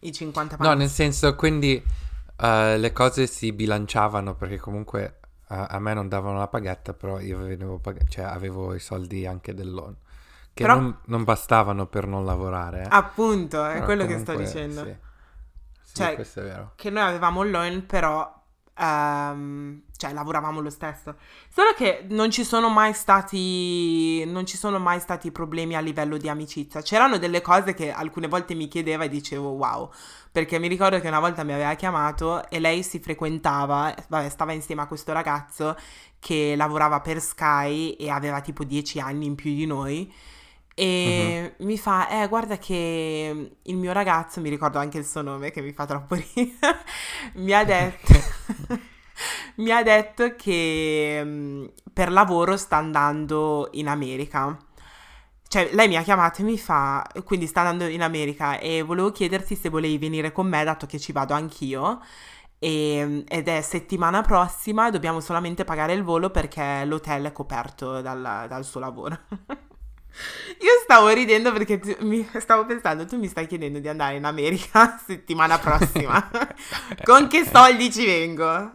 [0.01, 0.73] I 50 pounds.
[0.73, 5.21] No, nel senso, quindi uh, le cose si bilanciavano perché comunque
[5.55, 9.27] a, a me non davano la paghetta, però io avevo, pag- cioè, avevo i soldi
[9.27, 9.95] anche del loan.
[10.53, 12.83] Che Però- non, non bastavano per non lavorare.
[12.83, 12.87] eh.
[12.91, 14.85] Appunto, è Però quello che sto comunque, dicendo.
[14.85, 14.97] Sì,
[15.83, 16.73] Sì, Cioè, questo è vero.
[16.77, 18.43] che noi avevamo il loan, però
[18.77, 21.17] ehm, cioè lavoravamo lo stesso.
[21.49, 26.17] Solo che non ci sono mai stati non ci sono mai stati problemi a livello
[26.17, 26.83] di amicizia.
[26.83, 29.91] C'erano delle cose che alcune volte mi chiedeva e dicevo wow,
[30.33, 34.53] perché mi ricordo che una volta mi aveva chiamato e lei si frequentava, vabbè, stava
[34.53, 35.77] insieme a questo ragazzo
[36.19, 40.13] che lavorava per Sky e aveva tipo 10 anni in più di noi.
[40.77, 45.53] E mi fa, eh, guarda che il mio ragazzo, mi ricordo anche il suo nome
[45.53, 46.79] che mi fa troppo ridere,
[47.35, 48.13] mi ha detto,
[49.57, 54.57] mi ha detto che mm, per lavoro sta andando in America.
[55.47, 59.13] Cioè, lei mi ha chiamato e mi fa, quindi sta andando in America e volevo
[59.13, 62.01] chiederti se volevi venire con me, dato che ci vado anch'io.
[62.59, 68.47] E- ed è settimana prossima, dobbiamo solamente pagare il volo perché l'hotel è coperto dal,
[68.49, 69.19] dal suo lavoro.
[70.61, 74.25] Io stavo ridendo perché tu- mi, stavo pensando, tu mi stai chiedendo di andare in
[74.25, 76.31] America settimana prossima.
[77.03, 78.73] Con che soldi ci vengo?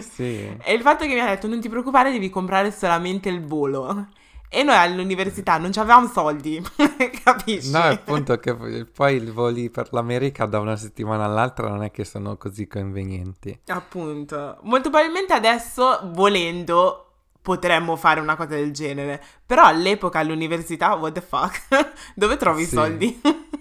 [0.00, 0.56] Sì.
[0.62, 4.08] E il fatto che mi ha detto non ti preoccupare, devi comprare solamente il volo.
[4.48, 6.62] E noi all'università non avevamo soldi,
[7.24, 7.70] capisci?
[7.72, 8.54] No, appunto che
[8.86, 13.58] poi i voli per l'America da una settimana all'altra non è che sono così convenienti.
[13.66, 14.58] Appunto.
[14.62, 17.05] Molto probabilmente adesso, volendo,
[17.46, 19.22] potremmo fare una cosa del genere.
[19.46, 21.92] Però all'epoca all'università, what the fuck?
[22.16, 22.74] Dove trovi i Sì.
[22.74, 23.20] soldi?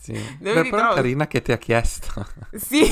[0.00, 0.12] Sì.
[0.38, 0.94] Dove Beh, però trovi?
[0.94, 2.24] carina che ti ha chiesto.
[2.56, 2.88] Sì,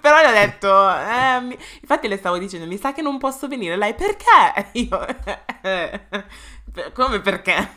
[0.00, 3.46] però le ho detto, eh, mi- infatti le stavo dicendo, mi sa che non posso
[3.46, 3.76] venire.
[3.76, 4.70] Lei, perché?
[4.72, 5.06] Io,
[5.62, 6.00] "Eh,
[6.72, 7.70] per- come perché?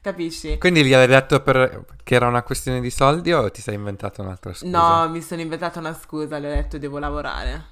[0.00, 0.56] Capisci?
[0.58, 4.22] Quindi gli hai detto per- che era una questione di soldi o ti sei inventato
[4.22, 4.70] un'altra scusa?
[5.02, 7.64] No, mi sono inventata una scusa, le ho detto devo lavorare.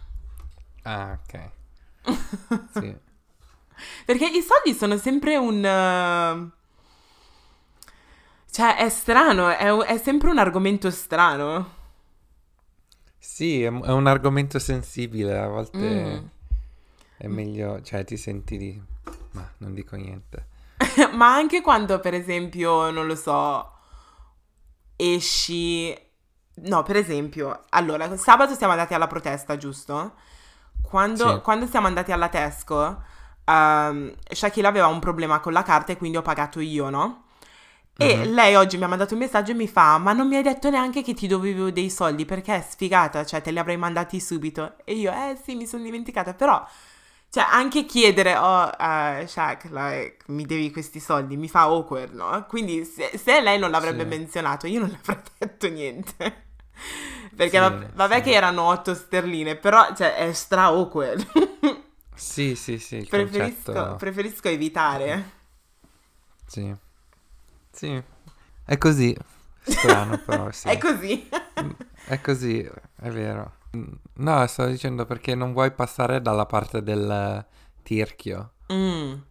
[0.82, 1.40] Ah, ok.
[2.72, 2.96] Sì.
[4.04, 5.64] Perché i soldi sono sempre un...
[5.64, 6.50] eh,
[8.50, 11.82] Cioè, è strano, è, un- è sempre un argomento strano.
[13.18, 16.30] Sì, è, è un argomento sensibile, a volte Mm.
[17.16, 18.82] è meglio, cioè ti senti di...
[19.32, 20.46] Ma non dico niente.
[21.12, 23.72] Ma anche quando, per esempio, non lo so,
[24.96, 25.96] esci...
[26.56, 30.14] No, per esempio, allora, sabato siamo andati alla protesta, giusto?
[30.80, 31.42] Quando, Sì.
[31.42, 33.02] quando siamo andati alla Tesco,
[33.44, 37.22] ehm, Shakira aveva un problema con la carta e quindi ho pagato io, no?
[37.96, 38.26] E Mhm.
[38.26, 40.68] lei oggi mi ha mandato un messaggio e mi fa: Ma non mi hai detto
[40.70, 44.74] neanche che ti dovevo dei soldi perché è sfigata, cioè te li avrei mandati subito.
[44.84, 46.34] E io, eh sì, mi sono dimenticata.
[46.34, 46.66] Però,
[47.30, 52.44] cioè, anche chiedere, oh, eh, Shaq, like, mi devi questi soldi, mi fa awkward, no?
[52.48, 54.08] Quindi, se, se lei non l'avrebbe Sì.
[54.08, 56.42] menzionato, io non le avrei detto niente.
[57.34, 58.22] Perché Sì, vabb- vabbè sì.
[58.22, 61.26] che erano 8 sterline, però, cioè, è stra awkward.
[62.14, 63.96] Sì, sì, sì, preferisco, concetto...
[63.96, 65.42] preferisco evitare.
[66.46, 66.74] Sì.
[67.72, 68.02] Sì.
[68.64, 69.16] È così.
[69.62, 70.70] Strano però, sì.
[70.70, 71.28] È così.
[72.04, 73.56] È così, è vero.
[74.14, 77.44] No, sto dicendo perché non vuoi passare dalla parte del
[77.82, 79.24] tirchio, Mm.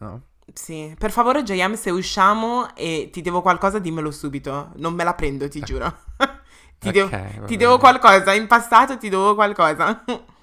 [0.00, 0.22] no?
[0.52, 5.14] Sì, per favore JM se usciamo e ti devo qualcosa dimmelo subito, non me la
[5.14, 5.94] prendo, ti giuro.
[6.78, 7.12] ti Ok, devo,
[7.44, 10.04] ti devo qualcosa, in passato ti devo qualcosa.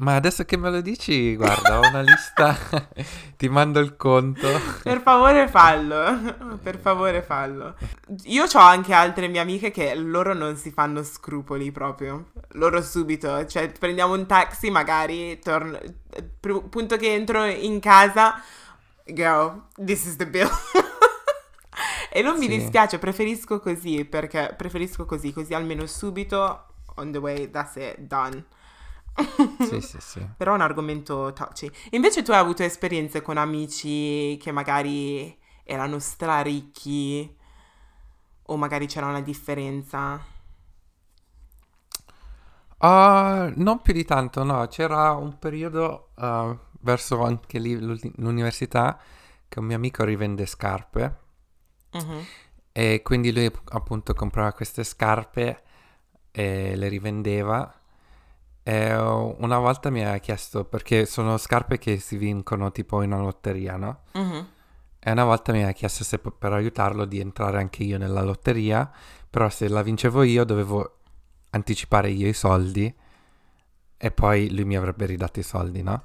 [0.00, 2.56] Ma adesso che me lo dici, guarda, ho una lista,
[3.36, 4.46] ti mando il conto.
[4.84, 7.74] per favore fallo, per favore fallo.
[8.26, 13.44] Io ho anche altre mie amiche che loro non si fanno scrupoli proprio, loro subito,
[13.46, 15.76] cioè prendiamo un taxi magari, torno,
[16.38, 18.40] pr- punto che entro in casa,
[19.04, 20.48] girl, this is the bill.
[22.10, 22.56] E non mi Sì.
[22.58, 26.64] dispiace, preferisco così, perché preferisco così, così almeno subito,
[26.96, 28.44] on the way, that's it, done.
[29.56, 30.26] Sì, sì, sì.
[30.36, 31.70] Però è un argomento touchy.
[31.90, 37.36] Invece tu hai avuto esperienze con amici che magari erano straricchi
[38.46, 40.20] o magari c'era una differenza?
[42.80, 44.66] Ah, non più di tanto, no.
[44.68, 47.76] C'era un periodo ah, verso anche lì
[48.16, 48.98] l'università
[49.48, 51.18] che un mio amico rivende scarpe
[51.94, 52.28] Mhm.
[52.72, 55.62] e quindi lui appunto comprava queste scarpe
[56.30, 57.72] e le rivendeva.
[58.68, 63.22] E una volta mi ha chiesto perché sono scarpe che si vincono tipo in una
[63.22, 64.00] lotteria, no?
[64.12, 64.46] Mhm.
[64.98, 68.90] E una volta mi ha chiesto se per aiutarlo di entrare anche io nella lotteria,
[69.30, 70.98] però se la vincevo io dovevo
[71.48, 72.94] anticipare io i soldi
[73.96, 76.04] e poi lui mi avrebbe ridato i soldi, no?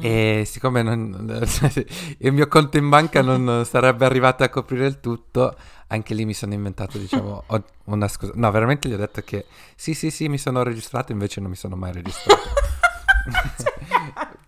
[0.00, 1.40] E siccome non-
[2.18, 5.56] il mio conto in banca non sarebbe arrivato a coprire il tutto,
[5.88, 7.44] anche lì mi sono inventato, diciamo,
[7.84, 8.32] una scusa.
[8.34, 11.56] No, veramente gli ho detto che sì, sì, sì, mi sono registrato, invece non mi
[11.56, 12.40] sono mai registrato.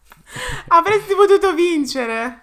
[0.69, 2.41] Avresti potuto vincere.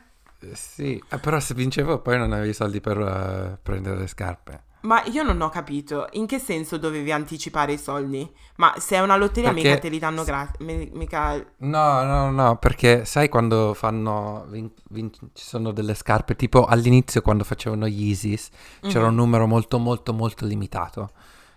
[0.53, 4.63] Sì, eh, però se vincevo poi non avevi soldi per eh, prendere le scarpe.
[4.83, 8.29] Ma io non ho capito, in che senso dovevi anticipare i soldi?
[8.57, 10.59] Ma se è una lotteria Perché mica te li danno gratis,
[10.91, 11.35] mica...
[11.59, 17.21] No, no, no, perché sai quando fanno, vin- vin- ci sono delle scarpe, tipo all'inizio
[17.21, 18.49] quando facevano gli Yeezys,
[18.81, 19.09] c'era Mhm.
[19.09, 21.11] un numero molto molto molto limitato.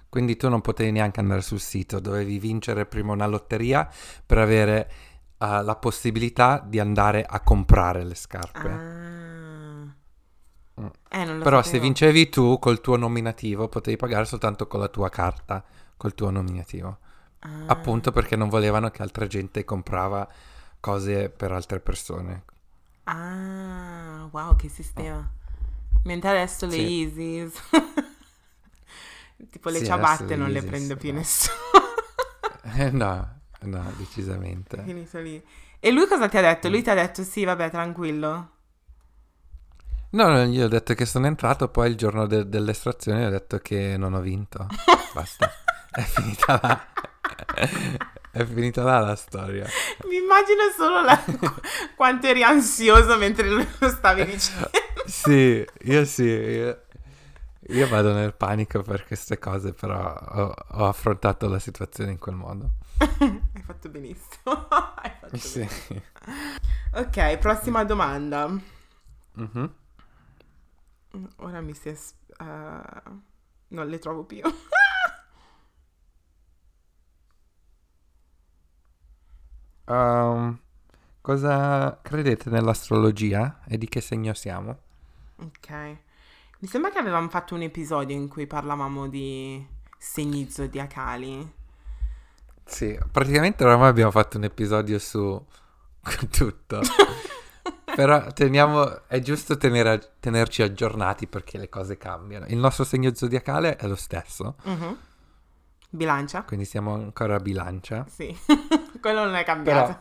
[0.08, 3.88] Quindi tu non potevi neanche andare sul sito, dovevi vincere prima una lotteria
[4.24, 4.90] per avere
[5.38, 8.68] eh, la possibilità di andare a comprare le scarpe.
[8.68, 9.25] Ah.
[11.08, 11.82] Eh, Però se sapevo.
[11.84, 15.64] vincevi tu col tuo nominativo, potevi pagare soltanto con la tua carta,
[15.96, 16.98] col tuo nominativo.
[17.40, 17.66] Ah.
[17.66, 20.28] Appunto perché non volevano che altra gente comprava
[20.80, 22.44] cose per altre persone.
[23.04, 25.28] Ah, wow, che sistema.
[26.04, 26.80] Mentre adesso le Sì.
[26.80, 27.54] Yeezys...
[29.50, 31.18] tipo le Sì, ciabatte non le prende più no.
[31.18, 31.54] nessuno.
[32.78, 34.82] Eh, no, no, decisamente.
[34.82, 35.42] Finito lì.
[35.78, 36.68] E lui cosa ti ha detto?
[36.68, 38.50] Lui ti ha detto sì, vabbè, tranquillo.
[40.10, 43.58] No, no, io ho detto che sono entrato, poi il giorno de- dell'estrazione ho detto
[43.58, 44.66] che non ho vinto.
[45.12, 45.50] Basta.
[45.90, 46.86] È finita là.
[48.30, 49.66] È finita là la storia.
[50.08, 51.60] Mi immagino solo la- qu-
[51.96, 54.70] quanto eri ansioso mentre lui lo stavi dicendo.
[55.06, 56.22] Sì, io sì.
[56.24, 56.80] Io,
[57.68, 62.34] io vado nel panico per queste cose, però ho, ho affrontato la situazione in quel
[62.36, 62.70] modo.
[62.98, 64.66] Hai fatto benissimo.
[64.68, 65.58] Hai fatto Sì.
[65.60, 66.00] benissimo.
[66.94, 68.48] Ok, prossima domanda.
[69.32, 69.74] Mhm.
[71.38, 71.92] Ora mi si è...
[71.92, 73.02] eh,
[73.68, 74.42] non le trovo più.
[79.88, 80.58] Um,
[81.20, 84.78] cosa credete nell'astrologia e di che segno siamo?
[85.38, 85.70] Ok.
[86.58, 89.64] Mi sembra che avevamo fatto un episodio in cui parlavamo di
[89.98, 91.52] segni zodiacali.
[92.64, 95.42] Sì, praticamente oramai abbiamo fatto un episodio su
[96.30, 96.80] tutto.
[97.96, 102.44] Però teniamo, è giusto tenere- tenerci aggiornati perché le cose cambiano.
[102.48, 104.98] Il nostro segno zodiacale è lo stesso, Mhm.
[105.88, 106.42] Bilancia?
[106.42, 108.04] quindi siamo ancora a bilancia.
[108.06, 108.36] Sì,
[109.00, 110.00] quello non è cambiato.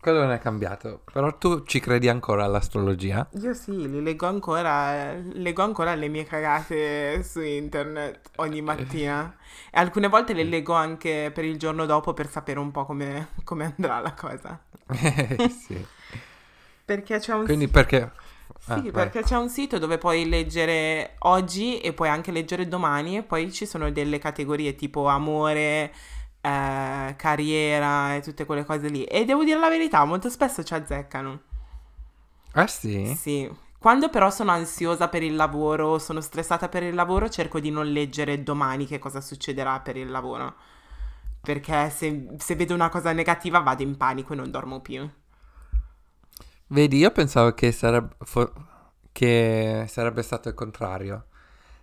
[0.00, 1.02] Quello non è cambiato.
[1.12, 3.28] Però tu ci credi ancora all'astrologia?
[3.40, 9.36] Io sì, li leggo ancora, leggo ancora le mie cagate su internet ogni mattina.
[9.70, 13.28] E alcune volte le leggo anche per il giorno dopo per sapere un po' come,
[13.44, 14.58] come andrà la cosa.
[15.50, 15.84] sì.
[16.86, 18.12] Perché c'è un Quindi perché...
[18.58, 18.90] Sì, Ah, vai.
[18.92, 23.52] perché c'è un sito dove puoi leggere oggi e puoi anche leggere domani e poi
[23.52, 25.92] ci sono delle categorie tipo amore,
[26.40, 29.04] eh, carriera e tutte quelle cose lì.
[29.04, 31.40] E devo dire la verità, molto spesso ci azzeccano.
[32.54, 33.14] Ah sì?
[33.14, 33.50] Sì.
[33.78, 37.86] Quando però sono ansiosa per il lavoro, sono stressata per il lavoro, cerco di non
[37.92, 40.54] leggere domani che cosa succederà per il lavoro.
[41.42, 45.08] Perché se, se vedo una cosa negativa vado in panico e non dormo più.
[46.68, 48.52] Vedi, io pensavo che sarebbe, fo-
[49.12, 51.26] che sarebbe stato il contrario.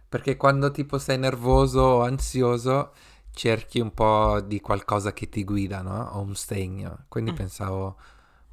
[0.10, 2.94] Perché quando tipo sei nervoso o ansioso
[3.32, 6.10] cerchi un po' di qualcosa che ti guida, no?
[6.14, 7.06] O un segno.
[7.08, 7.36] Quindi Mm.
[7.36, 7.98] pensavo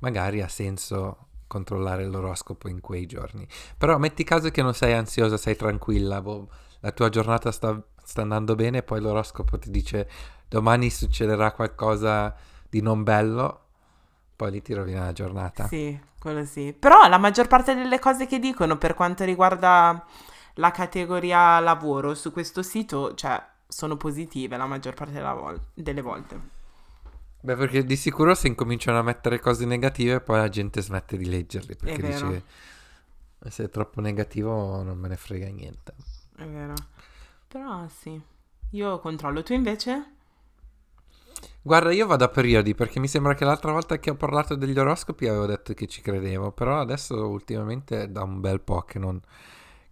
[0.00, 3.46] magari ha senso controllare l'oroscopo in quei giorni.
[3.76, 6.48] Però metti caso che non sei ansiosa, sei tranquilla, boh,
[6.80, 10.08] la tua giornata sta, sta andando bene e poi l'oroscopo ti dice
[10.48, 12.34] domani succederà qualcosa
[12.68, 13.64] di non bello,
[14.40, 15.66] poi lì ti rovina la giornata.
[15.68, 16.72] Sì, quello sì.
[16.72, 20.02] Però la maggior parte delle cose che dicono per quanto riguarda
[20.54, 26.40] la categoria lavoro su questo sito, cioè, sono positive la maggior parte vol- delle volte.
[27.38, 31.26] Beh, perché di sicuro se incominciano a mettere cose negative, poi la gente smette di
[31.26, 32.42] leggerli, perché dice
[33.46, 35.92] se è troppo negativo non me ne frega niente.
[36.34, 36.72] È vero.
[37.46, 38.18] Però sì.
[38.70, 39.42] Io controllo.
[39.42, 40.14] Tu invece?
[41.62, 44.78] Guarda, io vado a periodi, perché mi sembra che l'altra volta che ho parlato degli
[44.78, 48.98] oroscopi avevo detto che ci credevo, però adesso ultimamente è da un bel po' che
[48.98, 49.20] non,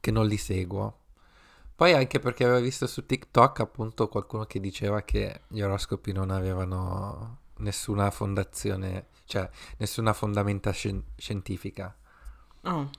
[0.01, 0.97] che non li seguo.
[1.77, 6.31] Poi anche perché avevo visto su TikTok appunto qualcuno che diceva che gli oroscopi non
[6.31, 11.95] avevano nessuna fondazione, cioè nessuna fondamenta scien- scientifica.
[12.65, 12.91] Oh,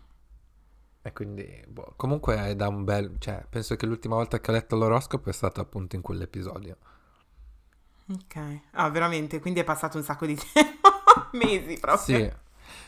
[1.02, 3.16] E quindi, boh, comunque è da un bel...
[3.20, 6.78] Cioè, penso che l'ultima volta che ho letto l'oroscopo è stato appunto in quell'episodio.
[8.12, 8.60] Ok.
[8.72, 9.40] Ah, veramente?
[9.40, 10.90] Quindi è passato un sacco di tempo.
[11.34, 12.18] Mesi proprio.
[12.18, 12.32] Sì.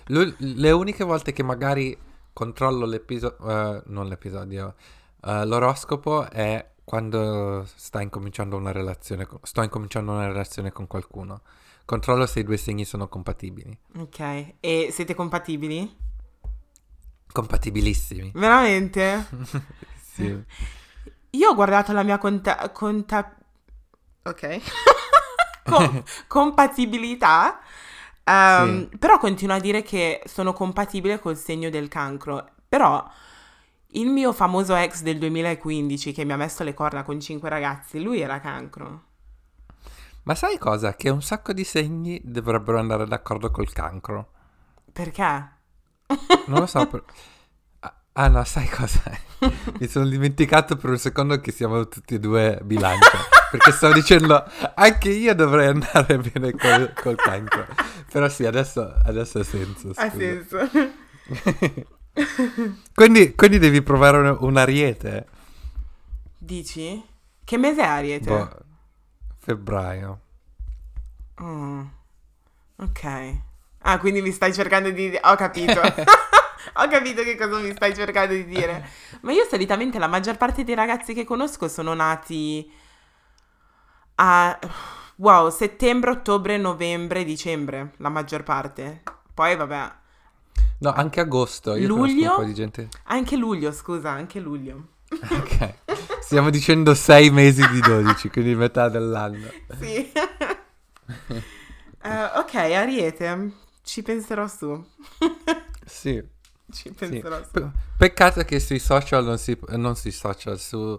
[0.07, 1.97] L'u- le uniche volte che magari
[2.33, 3.83] controllo l'episodio...
[3.87, 4.75] non l'episodio.
[5.23, 9.25] eh, l'oroscopo è quando sta incominciando una relazione...
[9.25, 11.41] con- sto incominciando una relazione con qualcuno.
[11.85, 13.77] Controllo se i due segni sono compatibili.
[13.97, 14.53] Ok.
[14.59, 15.97] E siete compatibili?
[17.31, 18.31] Compatibilissimi.
[18.33, 19.27] Veramente?
[20.01, 20.43] sì.
[21.31, 22.69] Io ho guardato la mia conta...
[22.71, 23.35] conta...
[24.23, 24.61] Ok.
[25.63, 27.59] Com- compatibilità
[28.23, 28.97] Um, sì.
[28.97, 32.49] Però continua a dire che sono compatibile col segno del cancro.
[32.67, 33.05] Però
[33.93, 38.01] il mio famoso ex del 2015 che mi ha messo le corna con cinque ragazzi,
[38.01, 39.03] lui era cancro.
[40.23, 40.95] Ma sai cosa?
[40.95, 44.31] Che un sacco di segni dovrebbero andare d'accordo col cancro.
[44.93, 45.49] Perché?
[46.45, 46.85] Non lo so.
[46.87, 47.03] Per...
[48.13, 49.01] Ah no, sai cosa?
[49.79, 53.39] Mi sono dimenticato per un secondo che siamo tutti e due bilancia.
[53.51, 54.43] Perché stavo dicendo
[54.75, 57.67] anche io dovrei andare bene col, col cancro.
[58.09, 59.93] Però sì, adesso, adesso ha senso.
[59.93, 60.01] Scusa.
[60.01, 60.57] Ha senso.
[62.93, 65.27] quindi, quindi, devi provare un, un, ariete.
[66.37, 67.03] Dici?
[67.43, 68.29] Che mese è ariete?
[68.29, 68.49] Boh,
[69.37, 70.19] febbraio.
[71.41, 71.81] Mm.
[72.77, 73.35] Ok.
[73.83, 75.17] Ah, quindi mi stai cercando di...
[75.21, 75.81] Ho capito.
[76.75, 78.87] Ho capito che cosa mi stai cercando di dire.
[79.21, 82.69] Ma io solitamente la maggior parte dei ragazzi che conosco sono nati
[84.23, 84.59] a
[85.15, 89.01] wow, settembre, ottobre, novembre, dicembre, la maggior parte.
[89.33, 89.91] Poi vabbè.
[90.79, 91.75] No, anche agosto.
[91.75, 92.29] Io luglio.
[92.29, 92.89] Un po' di gente.
[93.05, 94.89] Anche luglio, scusa, anche luglio.
[95.09, 95.73] Ok.
[96.21, 99.49] Stiamo dicendo sei mesi di 12, quindi metà dell'anno.
[99.79, 100.11] Sì.
[101.27, 101.41] uh,
[102.37, 103.51] ok, Ariete,
[103.83, 104.85] ci penserò su.
[105.85, 106.23] sì.
[106.71, 107.49] Ci penserò sì.
[107.53, 107.69] su.
[107.97, 109.57] peccato che sui social non si...
[109.69, 110.97] non sui social, su,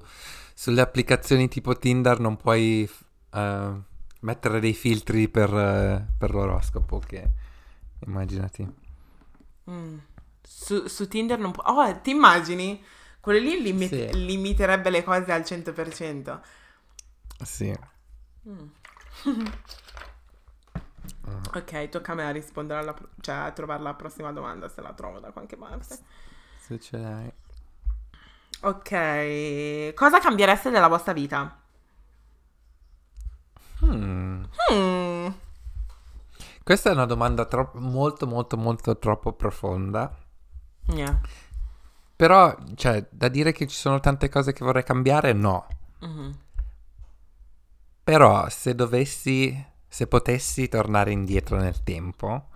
[0.53, 2.87] sulle applicazioni tipo Tinder non puoi
[3.33, 3.83] uh,
[4.21, 7.31] mettere dei filtri per, uh, per, l'oroscopo che
[8.07, 8.67] immaginati.
[9.71, 9.99] Mm.
[10.43, 11.63] Su, su, Tinder non può...
[11.65, 12.83] Oh, ti immagini?
[13.21, 14.11] Quello lì limi- sì.
[14.13, 16.41] limiterebbe le cose al 100%.
[17.43, 17.77] Sì.
[18.49, 18.69] Mm.
[21.55, 22.93] ok, tocca a me a rispondere alla...
[22.93, 25.99] Pro- cioè a trovare la prossima domanda se la trovo da qualche parte.
[26.61, 27.33] Se ce l'hai.
[28.65, 31.62] Ok, cosa cambiereste della vostra vita?
[33.85, 34.45] Hmm.
[34.71, 35.29] Hmm.
[36.63, 40.17] Questa è una domanda troppo, molto, molto, molto troppo profonda.
[40.87, 41.21] Yeah.
[42.15, 45.67] Però, cioè, da dire che ci sono tante cose che vorrei cambiare, no.
[46.05, 46.31] Mm-hmm.
[48.05, 52.49] Però, se dovessi, se potessi tornare indietro nel tempo,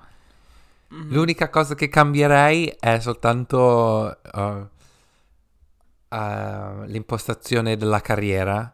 [0.94, 1.10] mm-hmm.
[1.10, 4.68] l'unica cosa che cambierei è soltanto uh,
[6.16, 8.72] uh, l'impostazione della carriera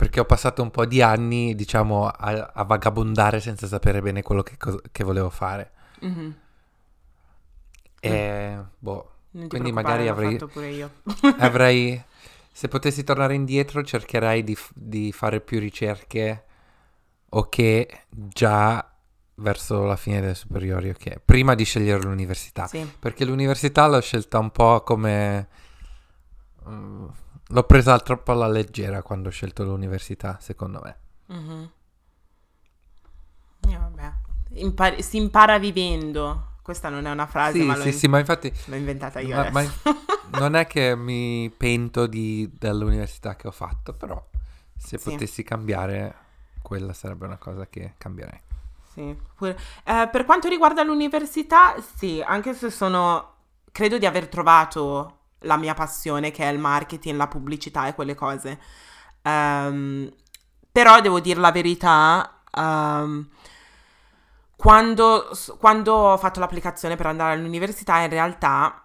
[0.00, 4.42] perché ho passato un po' di anni, diciamo, a, a vagabondare senza sapere bene quello
[4.42, 4.56] che,
[4.90, 5.72] che volevo fare.
[6.02, 6.30] Mm-hmm.
[8.00, 8.60] E, mm.
[8.78, 9.10] boh,
[9.46, 10.38] quindi magari avrei...
[11.40, 12.02] avrei...
[12.50, 16.44] Se potessi tornare indietro cercherei di, di fare più ricerche
[17.28, 18.90] o che già
[19.34, 21.20] verso la fine delle superiori, ok?
[21.22, 22.66] Prima di scegliere l'università.
[22.68, 22.90] Sì.
[22.98, 25.48] Perché l'università l'ho scelta un po' come...
[26.64, 27.12] Um,
[27.52, 30.96] L'ho presa troppo alla leggera quando ho scelto l'università, secondo me.
[31.32, 31.64] Mm-hmm.
[33.68, 34.12] Eh, vabbè.
[34.54, 36.46] Impar- si impara vivendo.
[36.62, 38.52] Questa non è una frase, sì, ma, sì, in- sì, ma infatti...
[38.66, 39.64] l'ho inventata io ma, ma
[40.38, 44.24] non è che mi pento di, dell'università che ho fatto, però
[44.76, 45.10] se sì.
[45.10, 46.14] potessi cambiare,
[46.62, 48.40] quella sarebbe una cosa che cambierei.
[48.92, 49.16] Sì.
[49.40, 53.34] Eh, per quanto riguarda l'università, sì, anche se sono...
[53.72, 58.14] Credo di aver trovato la mia passione che è il marketing, la pubblicità e quelle
[58.14, 58.58] cose.
[59.22, 60.10] Um,
[60.72, 63.28] però devo dire la verità, um,
[64.56, 68.84] quando, quando ho fatto l'applicazione per andare all'università in realtà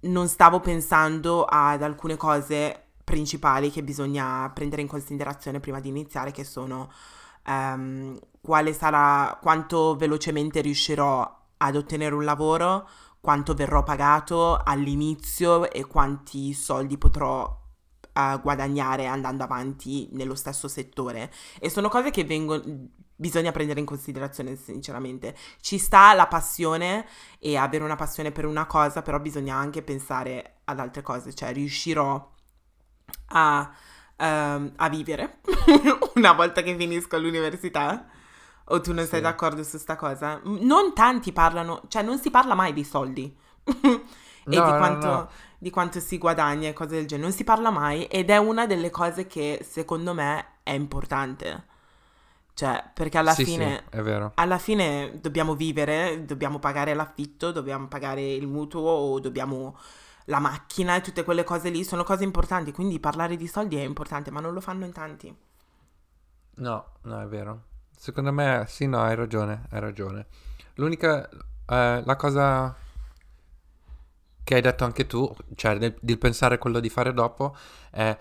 [0.00, 6.30] non stavo pensando ad alcune cose principali che bisogna prendere in considerazione prima di iniziare,
[6.30, 6.90] che sono
[7.46, 12.88] um, quale sarà, quanto velocemente riuscirò ad ottenere un lavoro,
[13.20, 17.44] quanto verrò pagato all'inizio e quanti soldi potrò
[18.12, 21.32] uh, guadagnare andando avanti nello stesso settore.
[21.58, 22.62] E sono cose che vengono,
[23.14, 25.36] bisogna prendere in considerazione, sinceramente.
[25.60, 27.06] Ci sta la passione
[27.38, 31.52] e avere una passione per una cosa, però bisogna anche pensare ad altre cose, cioè
[31.52, 32.34] riuscirò
[33.30, 33.60] a,
[34.16, 35.40] uh, a vivere
[36.14, 38.06] una volta che finisco l'università
[38.68, 39.10] o tu non sì.
[39.10, 40.40] sei d'accordo su sta cosa?
[40.44, 43.36] Non tanti parlano, cioè non si parla mai di soldi.
[43.64, 45.30] e no, di, quanto, no, no.
[45.58, 47.28] di quanto si guadagna e cose del genere.
[47.28, 51.66] Non si parla mai ed è una delle cose che secondo me è importante.
[52.54, 54.32] Cioè, perché alla sì, fine, sì, è vero.
[54.34, 59.78] alla fine dobbiamo vivere, dobbiamo pagare l'affitto, dobbiamo pagare il mutuo o dobbiamo
[60.24, 62.72] la macchina e tutte quelle cose lì sono cose importanti.
[62.72, 65.32] Quindi parlare di soldi è importante, ma non lo fanno in tanti.
[66.56, 67.66] No, no, è vero.
[67.98, 70.26] Secondo me, sì, no, hai ragione, hai ragione.
[70.74, 72.72] L'unica, eh, la cosa
[74.44, 77.56] che hai detto anche tu, cioè del, del pensare quello di fare dopo,
[77.90, 78.16] è,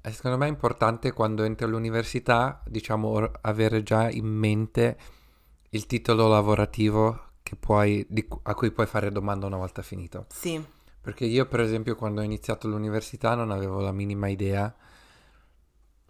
[0.00, 4.98] è, secondo me importante quando entri all'università, diciamo, avere già in mente
[5.70, 10.26] il titolo lavorativo che puoi, di, a cui puoi fare domanda una volta finito.
[10.28, 10.60] Sì.
[11.00, 14.74] Perché io, per esempio, quando ho iniziato l'università non avevo la minima idea.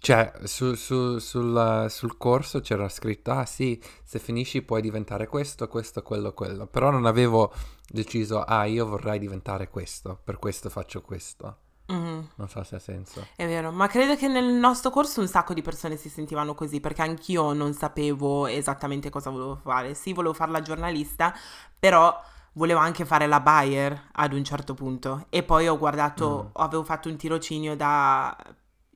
[0.03, 5.69] Cioè, su, su, sul, sul corso c'era scritto, ah sì, se finisci puoi diventare questo,
[5.69, 6.67] questo, quello, quello.
[6.67, 7.53] Però non avevo
[7.87, 11.57] deciso, ah, io vorrei diventare questo, per questo faccio questo.
[11.89, 12.31] Mhm.
[12.37, 13.27] Non so se ha senso.
[13.37, 16.81] È vero, ma credo che nel nostro corso un sacco di persone si sentivano così,
[16.81, 19.93] perché anch'io non sapevo esattamente cosa volevo fare.
[19.93, 21.35] Sì, volevo fare la giornalista,
[21.79, 22.19] però
[22.55, 25.27] volevo anche fare la buyer ad un certo punto.
[25.29, 28.35] E poi ho guardato, avevo fatto un tirocinio da,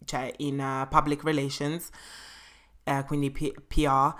[0.04, 1.88] cioè in uh, public relations,
[2.84, 4.14] eh, quindi P- PR,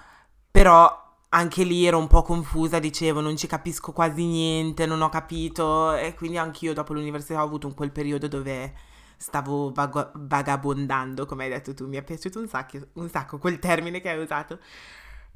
[0.51, 5.09] però anche lì ero un po' confusa, dicevo, non ci capisco quasi niente, non ho
[5.09, 8.73] capito, e quindi anch'io dopo l'università ho avuto un quel periodo dove
[9.17, 13.59] stavo vago- vagabondando, come hai detto tu, mi è piaciuto un sacco, un sacco quel
[13.59, 14.59] termine che hai usato.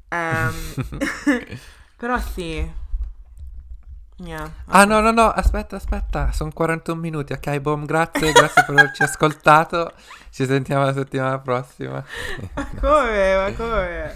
[0.09, 0.75] Ehm,
[1.97, 2.87] però sì.
[4.21, 4.51] Yeah.
[4.65, 9.03] Ah no, no, no, aspetta, aspetta, sono 41 minuti, ok, boom, grazie, grazie per averci
[9.03, 9.93] ascoltato,
[10.29, 12.03] ci sentiamo la settimana prossima.
[12.53, 13.35] Ma come?
[13.37, 14.15] Ma come?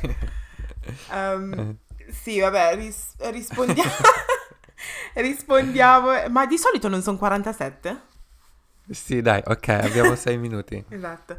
[1.09, 1.77] Ehm,
[2.11, 3.91] sì, vabbè, ris- rispondiamo.
[5.15, 6.29] rispondiamo.
[6.29, 8.01] Ma di solito non sono 47?
[8.89, 10.83] Sì, dai, ok, abbiamo 6 minuti.
[10.89, 11.37] Esatto.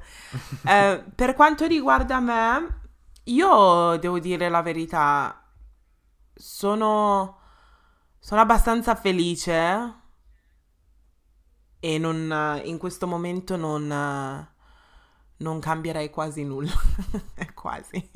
[0.66, 2.80] Eh, per quanto riguarda me,
[3.24, 5.42] io devo dire la verità,
[6.34, 7.40] sono,
[8.24, 9.92] sono abbastanza felice
[11.78, 13.86] e non, in questo momento non,
[15.36, 16.72] non cambierei quasi nulla.
[17.52, 18.10] quasi.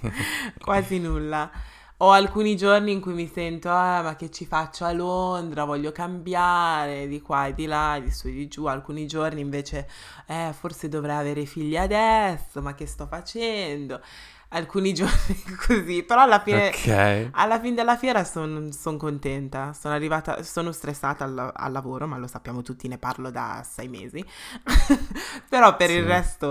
[0.64, 1.50] quasi nulla.
[1.98, 5.64] Ho alcuni giorni in cui mi sento, ah, ma che ci faccio a Londra?
[5.64, 8.64] Voglio cambiare di qua e di là, di su e di giù.
[8.66, 9.88] Alcuni giorni invece,
[10.26, 14.00] eh, forse dovrei avere figli adesso, ma che sto facendo?
[14.48, 17.28] Alcuni giorni così, però alla fine, Ok.
[17.32, 18.68] alla fine della fiera sono
[18.98, 19.72] contenta.
[19.72, 23.88] Sono arrivata, sono stressata al, al lavoro, ma lo sappiamo tutti, ne parlo da sei
[23.88, 24.22] mesi.
[25.48, 26.06] Però per il Sì.
[26.06, 26.48] resto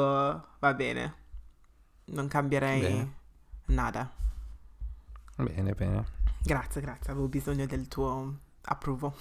[0.59, 1.13] va bene.
[2.05, 3.13] Non cambierei Bene.
[3.67, 4.09] nada.
[5.43, 6.05] Bene, bene.
[6.41, 8.33] Grazie, grazie, avevo bisogno del tuo
[8.63, 9.15] approvo.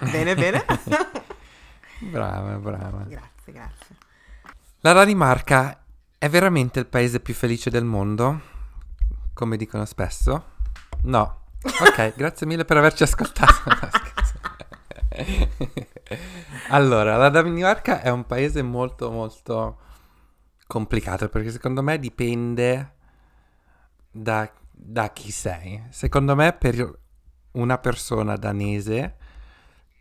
[0.10, 0.64] bene, bene.
[2.00, 3.02] Brava, brava.
[3.08, 3.96] grazie, grazie.
[4.80, 5.82] La Danimarca
[6.16, 8.40] è veramente il paese più felice del mondo?
[9.34, 10.44] Come dicono spesso?
[11.02, 11.46] No.
[11.62, 13.52] Ok, grazie mille per averci ascoltato.
[16.68, 19.78] Allora, la Danimarca è un paese molto molto
[20.68, 22.92] complicato perché secondo me dipende
[24.10, 24.48] da,
[24.80, 25.82] da chi sei.
[25.90, 26.98] Secondo me per
[27.52, 29.16] una persona danese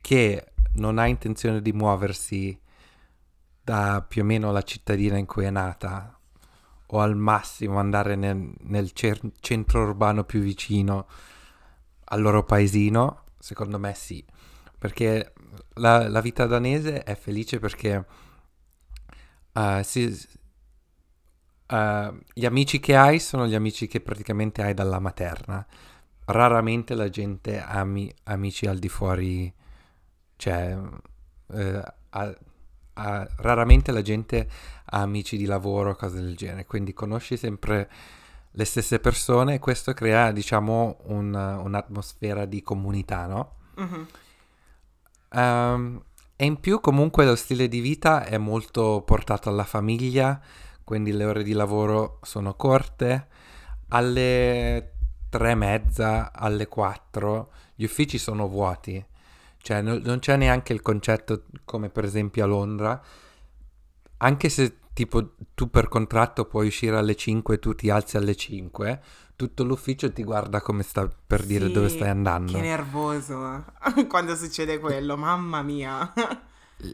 [0.01, 2.57] che non ha intenzione di muoversi
[3.61, 6.17] da più o meno la cittadina in cui è nata
[6.89, 11.07] o al massimo andare nel, nel cer- centro urbano più vicino
[12.05, 14.23] al loro paesino, secondo me sì,
[14.78, 15.34] perché
[15.73, 18.05] la, la vita danese è felice perché
[19.51, 20.28] eh, si-
[21.68, 25.65] eh, gli amici che hai sono gli amici che praticamente hai dalla materna.
[26.26, 29.53] Raramente la gente ha ami- amici al di fuori,
[30.36, 30.78] cioè
[31.53, 32.38] eh, ha-
[32.93, 34.49] ha- raramente la gente
[34.86, 37.89] ha amici di lavoro o cose del genere, quindi conosci sempre
[38.51, 43.55] le stesse persone e questo crea, diciamo, un- un'atmosfera di comunità, no?
[43.76, 44.07] Mhm.
[45.32, 46.01] Ehm,
[46.36, 50.39] e in più comunque lo stile di vita è molto portato alla famiglia,
[50.88, 53.27] quindi le ore di lavoro sono corte,
[53.89, 54.93] alle
[55.27, 59.05] tre e mezza, alle quattro, gli uffici sono vuoti,
[59.57, 63.03] cioè no- non c'è neanche il concetto come per esempio a Londra,
[64.19, 68.38] anche se tipo tu per contratto puoi uscire alle 5 e tu ti alzi alle
[68.38, 69.01] 5,
[69.35, 72.53] tutto l'ufficio ti guarda come sta per dire Sì, dove stai andando.
[72.53, 73.65] Che nervoso
[74.07, 76.13] quando succede quello, mamma mia.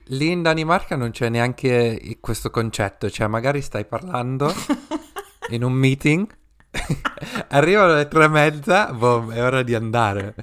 [0.07, 4.51] Lì in Danimarca non c'è neanche questo concetto, cioè magari stai parlando
[5.51, 6.25] in un meeting,
[7.49, 10.35] arrivano le tre e mezza, boh, è ora di andare.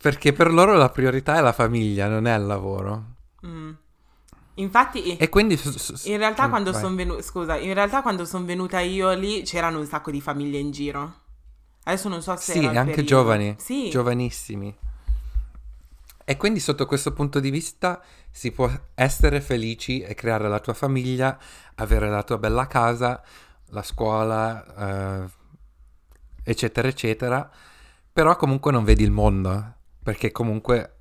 [0.00, 3.04] Perché per loro la priorità è la famiglia, non è il lavoro.
[3.46, 3.70] Mm.
[4.54, 5.58] Infatti, E quindi...
[6.04, 9.78] in realtà Mm, quando sono venuta, scusa, in realtà quando sono venuta io lì c'erano
[9.80, 11.14] un sacco di famiglie in giro.
[11.84, 13.02] Adesso non so se Sì, anche periodo.
[13.04, 13.88] giovani, Sì.
[13.90, 14.74] giovanissimi.
[16.28, 18.02] E quindi sotto questo punto di vista
[18.32, 21.38] si può essere felici e creare la tua famiglia,
[21.76, 23.22] avere la tua bella casa,
[23.66, 25.30] la scuola, eh,
[26.42, 27.48] eccetera, eccetera,
[28.12, 30.94] però comunque non vedi il mondo, perché comunque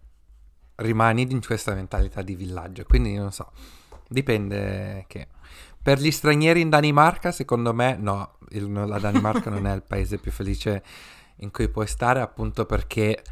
[0.75, 3.51] rimani in questa mentalità di villaggio, quindi non so.
[4.07, 5.29] Dipende che...
[5.81, 10.19] Per gli stranieri in Danimarca, secondo me, no, il- la Danimarca non è il paese
[10.19, 10.83] più felice
[11.37, 13.23] in cui puoi stare, appunto perché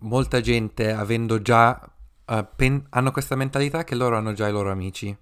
[0.00, 1.80] molta gente, avendo già...
[2.26, 5.16] eh, pen- hanno questa mentalità che loro hanno già i loro amici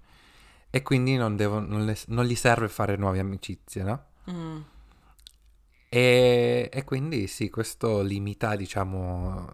[0.69, 4.03] e quindi non, devono- non le- non gli serve fare nuove amicizie, no?
[4.29, 4.61] Mm.
[5.89, 9.49] E, e quindi sì, questo limita, diciamo,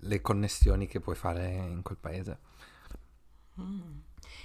[0.00, 2.38] le connessioni che puoi fare in quel paese.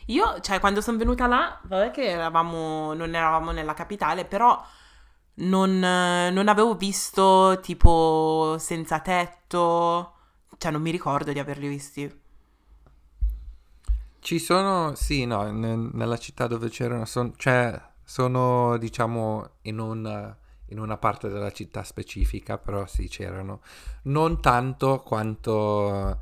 [0.08, 4.62] Io, cioè, quando sono venuta là, vabbè che eravamo, non eravamo nella capitale, però
[5.36, 10.13] non, non avevo visto tipo senza tetto,
[10.64, 12.22] cioè non mi ricordo di averli visti.
[14.20, 20.36] Ci sono, sì, no, ne- nella città dove c'erano, son- cioè, sono, diciamo, in un-
[20.68, 23.62] in una parte della città specifica, però sì, c'erano.
[24.04, 26.20] Non tanto quanto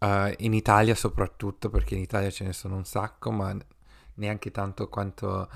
[0.00, 3.54] eh, in Italia soprattutto, perché in Italia ce ne sono un sacco, ma
[4.14, 5.48] neanche tanto quanto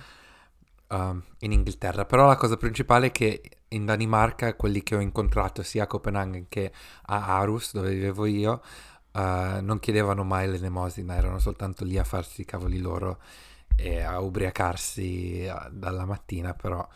[0.88, 2.04] ehm, in Inghilterra.
[2.04, 6.46] Però la cosa principale è che in Danimarca, quelli che ho incontrato sia a Copenaghen
[6.48, 6.72] che
[7.06, 8.62] a Aarhus, dove vivevo io,
[9.12, 13.18] eh, non chiedevano mai l'elemosina, erano soltanto lì a farsi i cavoli loro
[13.76, 16.86] e a ubriacarsi eh, dalla mattina, però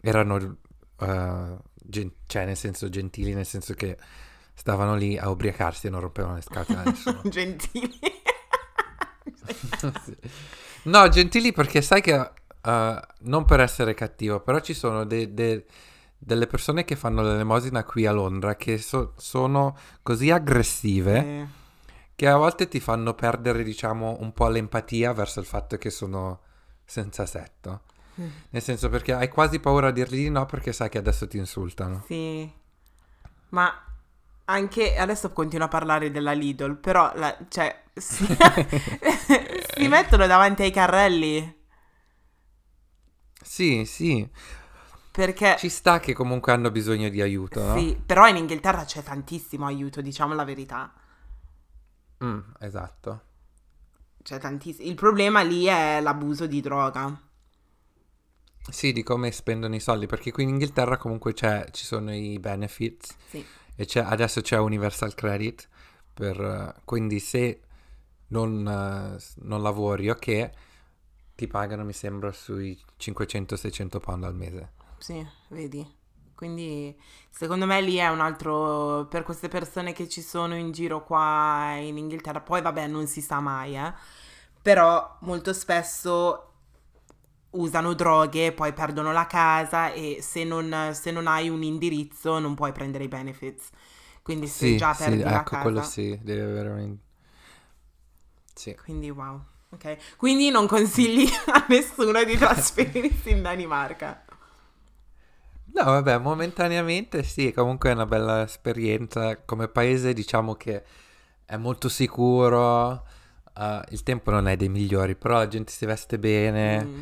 [0.00, 0.56] erano,
[1.00, 3.96] eh, gen- cioè nel senso gentili, nel senso che
[4.54, 7.20] stavano lì a ubriacarsi e non rompevano le scatole a nessuno.
[7.28, 7.98] Gentili.
[10.84, 15.64] No, gentili perché sai che, eh, non per essere cattivo, però ci sono de- de-
[16.18, 21.46] delle persone che fanno l'elemosina qui a Londra che so- sono così aggressive Eh,
[22.16, 26.40] che a volte ti fanno perdere, diciamo, un po' l'empatia verso il fatto che sono
[26.84, 27.82] senza setto.
[28.20, 28.28] Mm.
[28.50, 31.38] Nel senso perché hai quasi paura a dirgli di no perché sai che adesso ti
[31.38, 32.06] insultano.
[32.06, 32.50] Sì,
[33.50, 33.72] ma
[34.46, 38.26] anche adesso continuo a parlare della Lidl, però la- cioè, si,
[39.74, 41.56] si mettono davanti ai carrelli
[43.42, 44.28] Sì, sì.
[45.18, 47.76] Perché Ci sta che comunque hanno bisogno di aiuto, no?
[47.76, 50.92] sì, però in Inghilterra c'è tantissimo aiuto, diciamo la verità.
[52.22, 53.20] Mm, esatto.
[54.22, 54.86] C'è tantissimo.
[54.88, 57.20] Il problema lì è l'abuso di droga.
[58.70, 62.38] Sì, di come spendono i soldi, perché qui in Inghilterra comunque c'è, ci sono i
[62.38, 63.44] benefits Sì.
[63.74, 65.66] e c'è- adesso c'è Universal Credit,
[66.12, 67.60] per, quindi se
[68.28, 70.50] non, non lavori, ok,
[71.34, 74.72] ti pagano mi sembra sui 500-600 pound al mese.
[74.98, 75.86] Sì, vedi.
[76.34, 76.96] Quindi
[77.30, 81.74] secondo me lì è un altro per queste persone che ci sono in giro qua
[81.80, 82.40] in Inghilterra.
[82.40, 83.92] Poi vabbè, non si sa mai, eh.
[84.62, 86.44] Però molto spesso
[87.50, 92.54] usano droghe, poi perdono la casa e se non, se non hai un indirizzo non
[92.54, 93.70] puoi prendere i benefits.
[94.22, 95.82] Quindi se Sì, già sì, perdi la ecco, quello casa.
[95.82, 96.98] sì, deve avere un...
[98.54, 98.76] Sì.
[98.82, 99.40] Quindi wow.
[99.70, 100.16] Ok.
[100.16, 104.24] Quindi non consigli a nessuno di trasferirsi in Danimarca.
[105.74, 109.36] No, vabbè, momentaneamente sì, comunque è una bella esperienza.
[109.44, 110.84] Come paese diciamo che
[111.44, 113.06] è molto sicuro,
[113.56, 117.00] eh, il tempo non è dei migliori, però la gente si veste bene, Mm.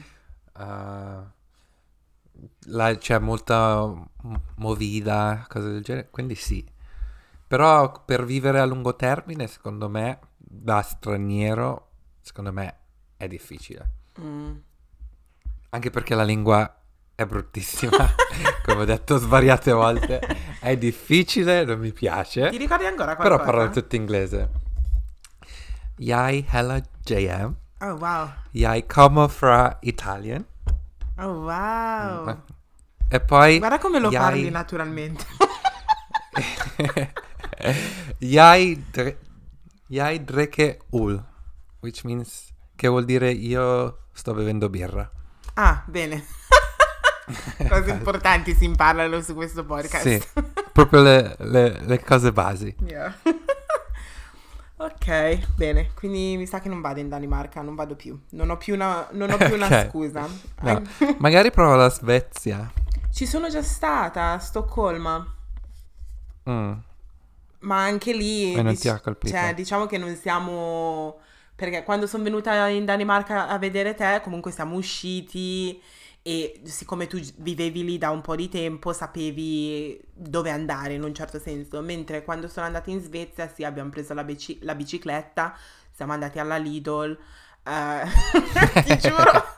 [2.68, 3.92] là c'è molta
[4.56, 6.64] movida, cose del genere, quindi sì.
[7.46, 11.88] Però per vivere a lungo termine, secondo me, da straniero,
[12.20, 12.76] secondo me
[13.16, 13.90] è difficile.
[14.20, 14.56] Mm.
[15.70, 16.74] Anche perché la lingua
[17.16, 18.14] è bruttissima,
[18.64, 20.20] come ho detto svariate volte.
[20.60, 22.50] È difficile, non mi piace.
[22.50, 23.50] Ti ricordi ancora Però qualcosa?
[23.58, 24.50] parlo tutto inglese.
[25.96, 27.54] Jai hella JM.
[27.80, 28.30] Oh wow.
[28.50, 30.44] Jai come fra Italian.
[31.18, 32.42] Oh wow.
[33.08, 33.58] E poi...
[33.58, 35.24] Guarda come lo jai- parli naturalmente.
[38.18, 39.18] Jai, dre-
[39.88, 41.22] jai dreke ul.
[41.80, 42.52] Which means...
[42.76, 45.10] Che vuol dire io sto bevendo birra.
[45.54, 46.26] ah, bene.
[47.68, 50.06] Cose importanti si imparano su questo podcast.
[50.06, 50.22] Sì,
[50.72, 52.74] proprio le, le- le cose basi.
[52.86, 53.12] Yeah.
[54.76, 55.90] ok, bene.
[55.94, 58.18] Quindi mi sa che non vado in Danimarca, non vado più.
[58.30, 60.28] Non ho più una, non ho più una scusa.
[60.60, 60.82] No,
[61.18, 62.70] magari prova la Svezia.
[63.12, 65.34] Ci sono già stata a Stoccolma.
[66.48, 66.72] Mm.
[67.60, 68.54] Ma anche lì...
[68.54, 69.34] E non ti ha colpito?
[69.34, 71.18] Cioè, diciamo che non siamo...
[71.56, 75.80] Perché quando sono venuta in Danimarca a vedere te, comunque siamo usciti
[76.26, 81.14] e siccome tu vivevi lì da un po' di tempo, sapevi dove andare in un
[81.14, 81.80] certo senso.
[81.82, 85.56] Mentre quando sono andata in Svezia, sì, abbiamo preso la, bici- la bicicletta,
[85.92, 87.16] siamo andati alla Lidl.
[87.62, 88.02] eh,
[88.82, 89.54] ti giuro.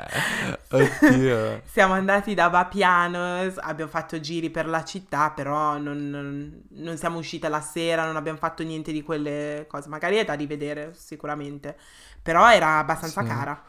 [0.72, 1.62] Oddio.
[1.64, 7.18] Siamo andati da Vapiano, abbiamo fatto giri per la città, però non, non- non siamo
[7.18, 9.88] uscite la sera, non abbiamo fatto niente di quelle cose.
[9.88, 11.76] Magari è da rivedere, sicuramente.
[12.22, 13.28] Però era abbastanza Sì.
[13.28, 13.62] cara.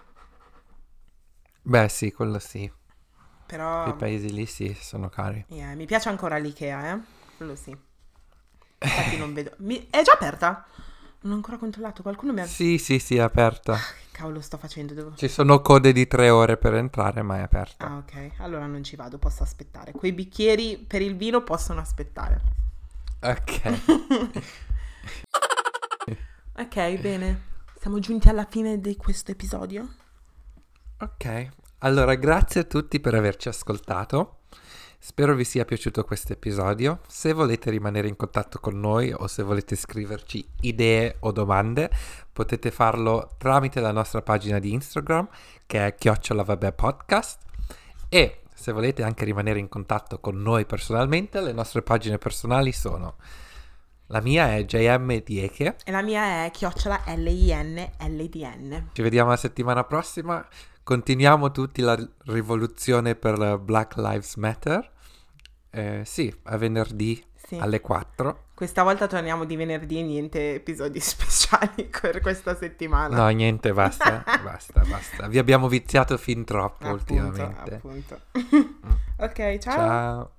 [1.64, 2.72] Beh, sì, quello sì.
[3.45, 5.43] Però Quei paesi lì sì, sono cari.
[5.49, 6.99] eh, mi piace ancora l'Ikea, eh?
[7.38, 7.76] Quello sì.
[8.80, 9.51] Infatti non vedo...
[9.57, 10.66] Mi- È già aperta?
[11.22, 12.45] Non ho ancora controllato, qualcuno mi ha...
[12.45, 13.76] Sì, sì, sì, è aperta.
[13.76, 14.93] Che cavolo sto facendo?
[14.93, 15.14] Devo...
[15.16, 17.88] Ci sono code di tre ore per entrare, ma è aperta.
[17.88, 18.32] Ah, ok.
[18.38, 19.91] Allora non ci vado, posso aspettare.
[19.91, 22.41] Quei bicchieri per il vino possono aspettare.
[23.22, 23.62] Ok.
[26.57, 27.49] Ok, bene.
[27.80, 29.88] Siamo giunti alla fine di questo episodio.
[31.02, 31.47] Ok,
[31.80, 34.41] allora grazie a tutti per averci ascoltato.
[34.99, 36.99] Spero vi sia piaciuto questo episodio.
[37.08, 41.89] Se volete rimanere in contatto con noi o se volete scriverci idee o domande,
[42.32, 45.28] potete farlo tramite la nostra pagina di Instagram
[45.66, 47.39] che è chiocciola vabbè podcast
[48.08, 53.16] e se volete anche rimanere in contatto con noi personalmente, le nostre pagine personali sono
[54.12, 55.78] la mia è JM Dieke.
[55.86, 58.89] E la mia è chiocciola L-I-N-L-D-N.
[58.91, 60.45] Ci vediamo la settimana prossima
[60.84, 64.91] continuiamo tutti la rivoluzione per Black Lives Matter.
[65.69, 67.57] Eh, sì, a venerdì sì.
[67.57, 68.45] alle 4.
[68.53, 73.15] Questa volta torniamo di venerdì, e niente episodi speciali per questa settimana.
[73.15, 75.27] No, niente, basta, basta, basta.
[75.27, 77.75] Vi abbiamo viziato fin troppo appunto, ultimamente.
[77.75, 78.19] Appunto.
[78.38, 78.61] Mm.
[79.17, 80.32] ok, ciao.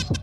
[0.00, 0.18] Ciao.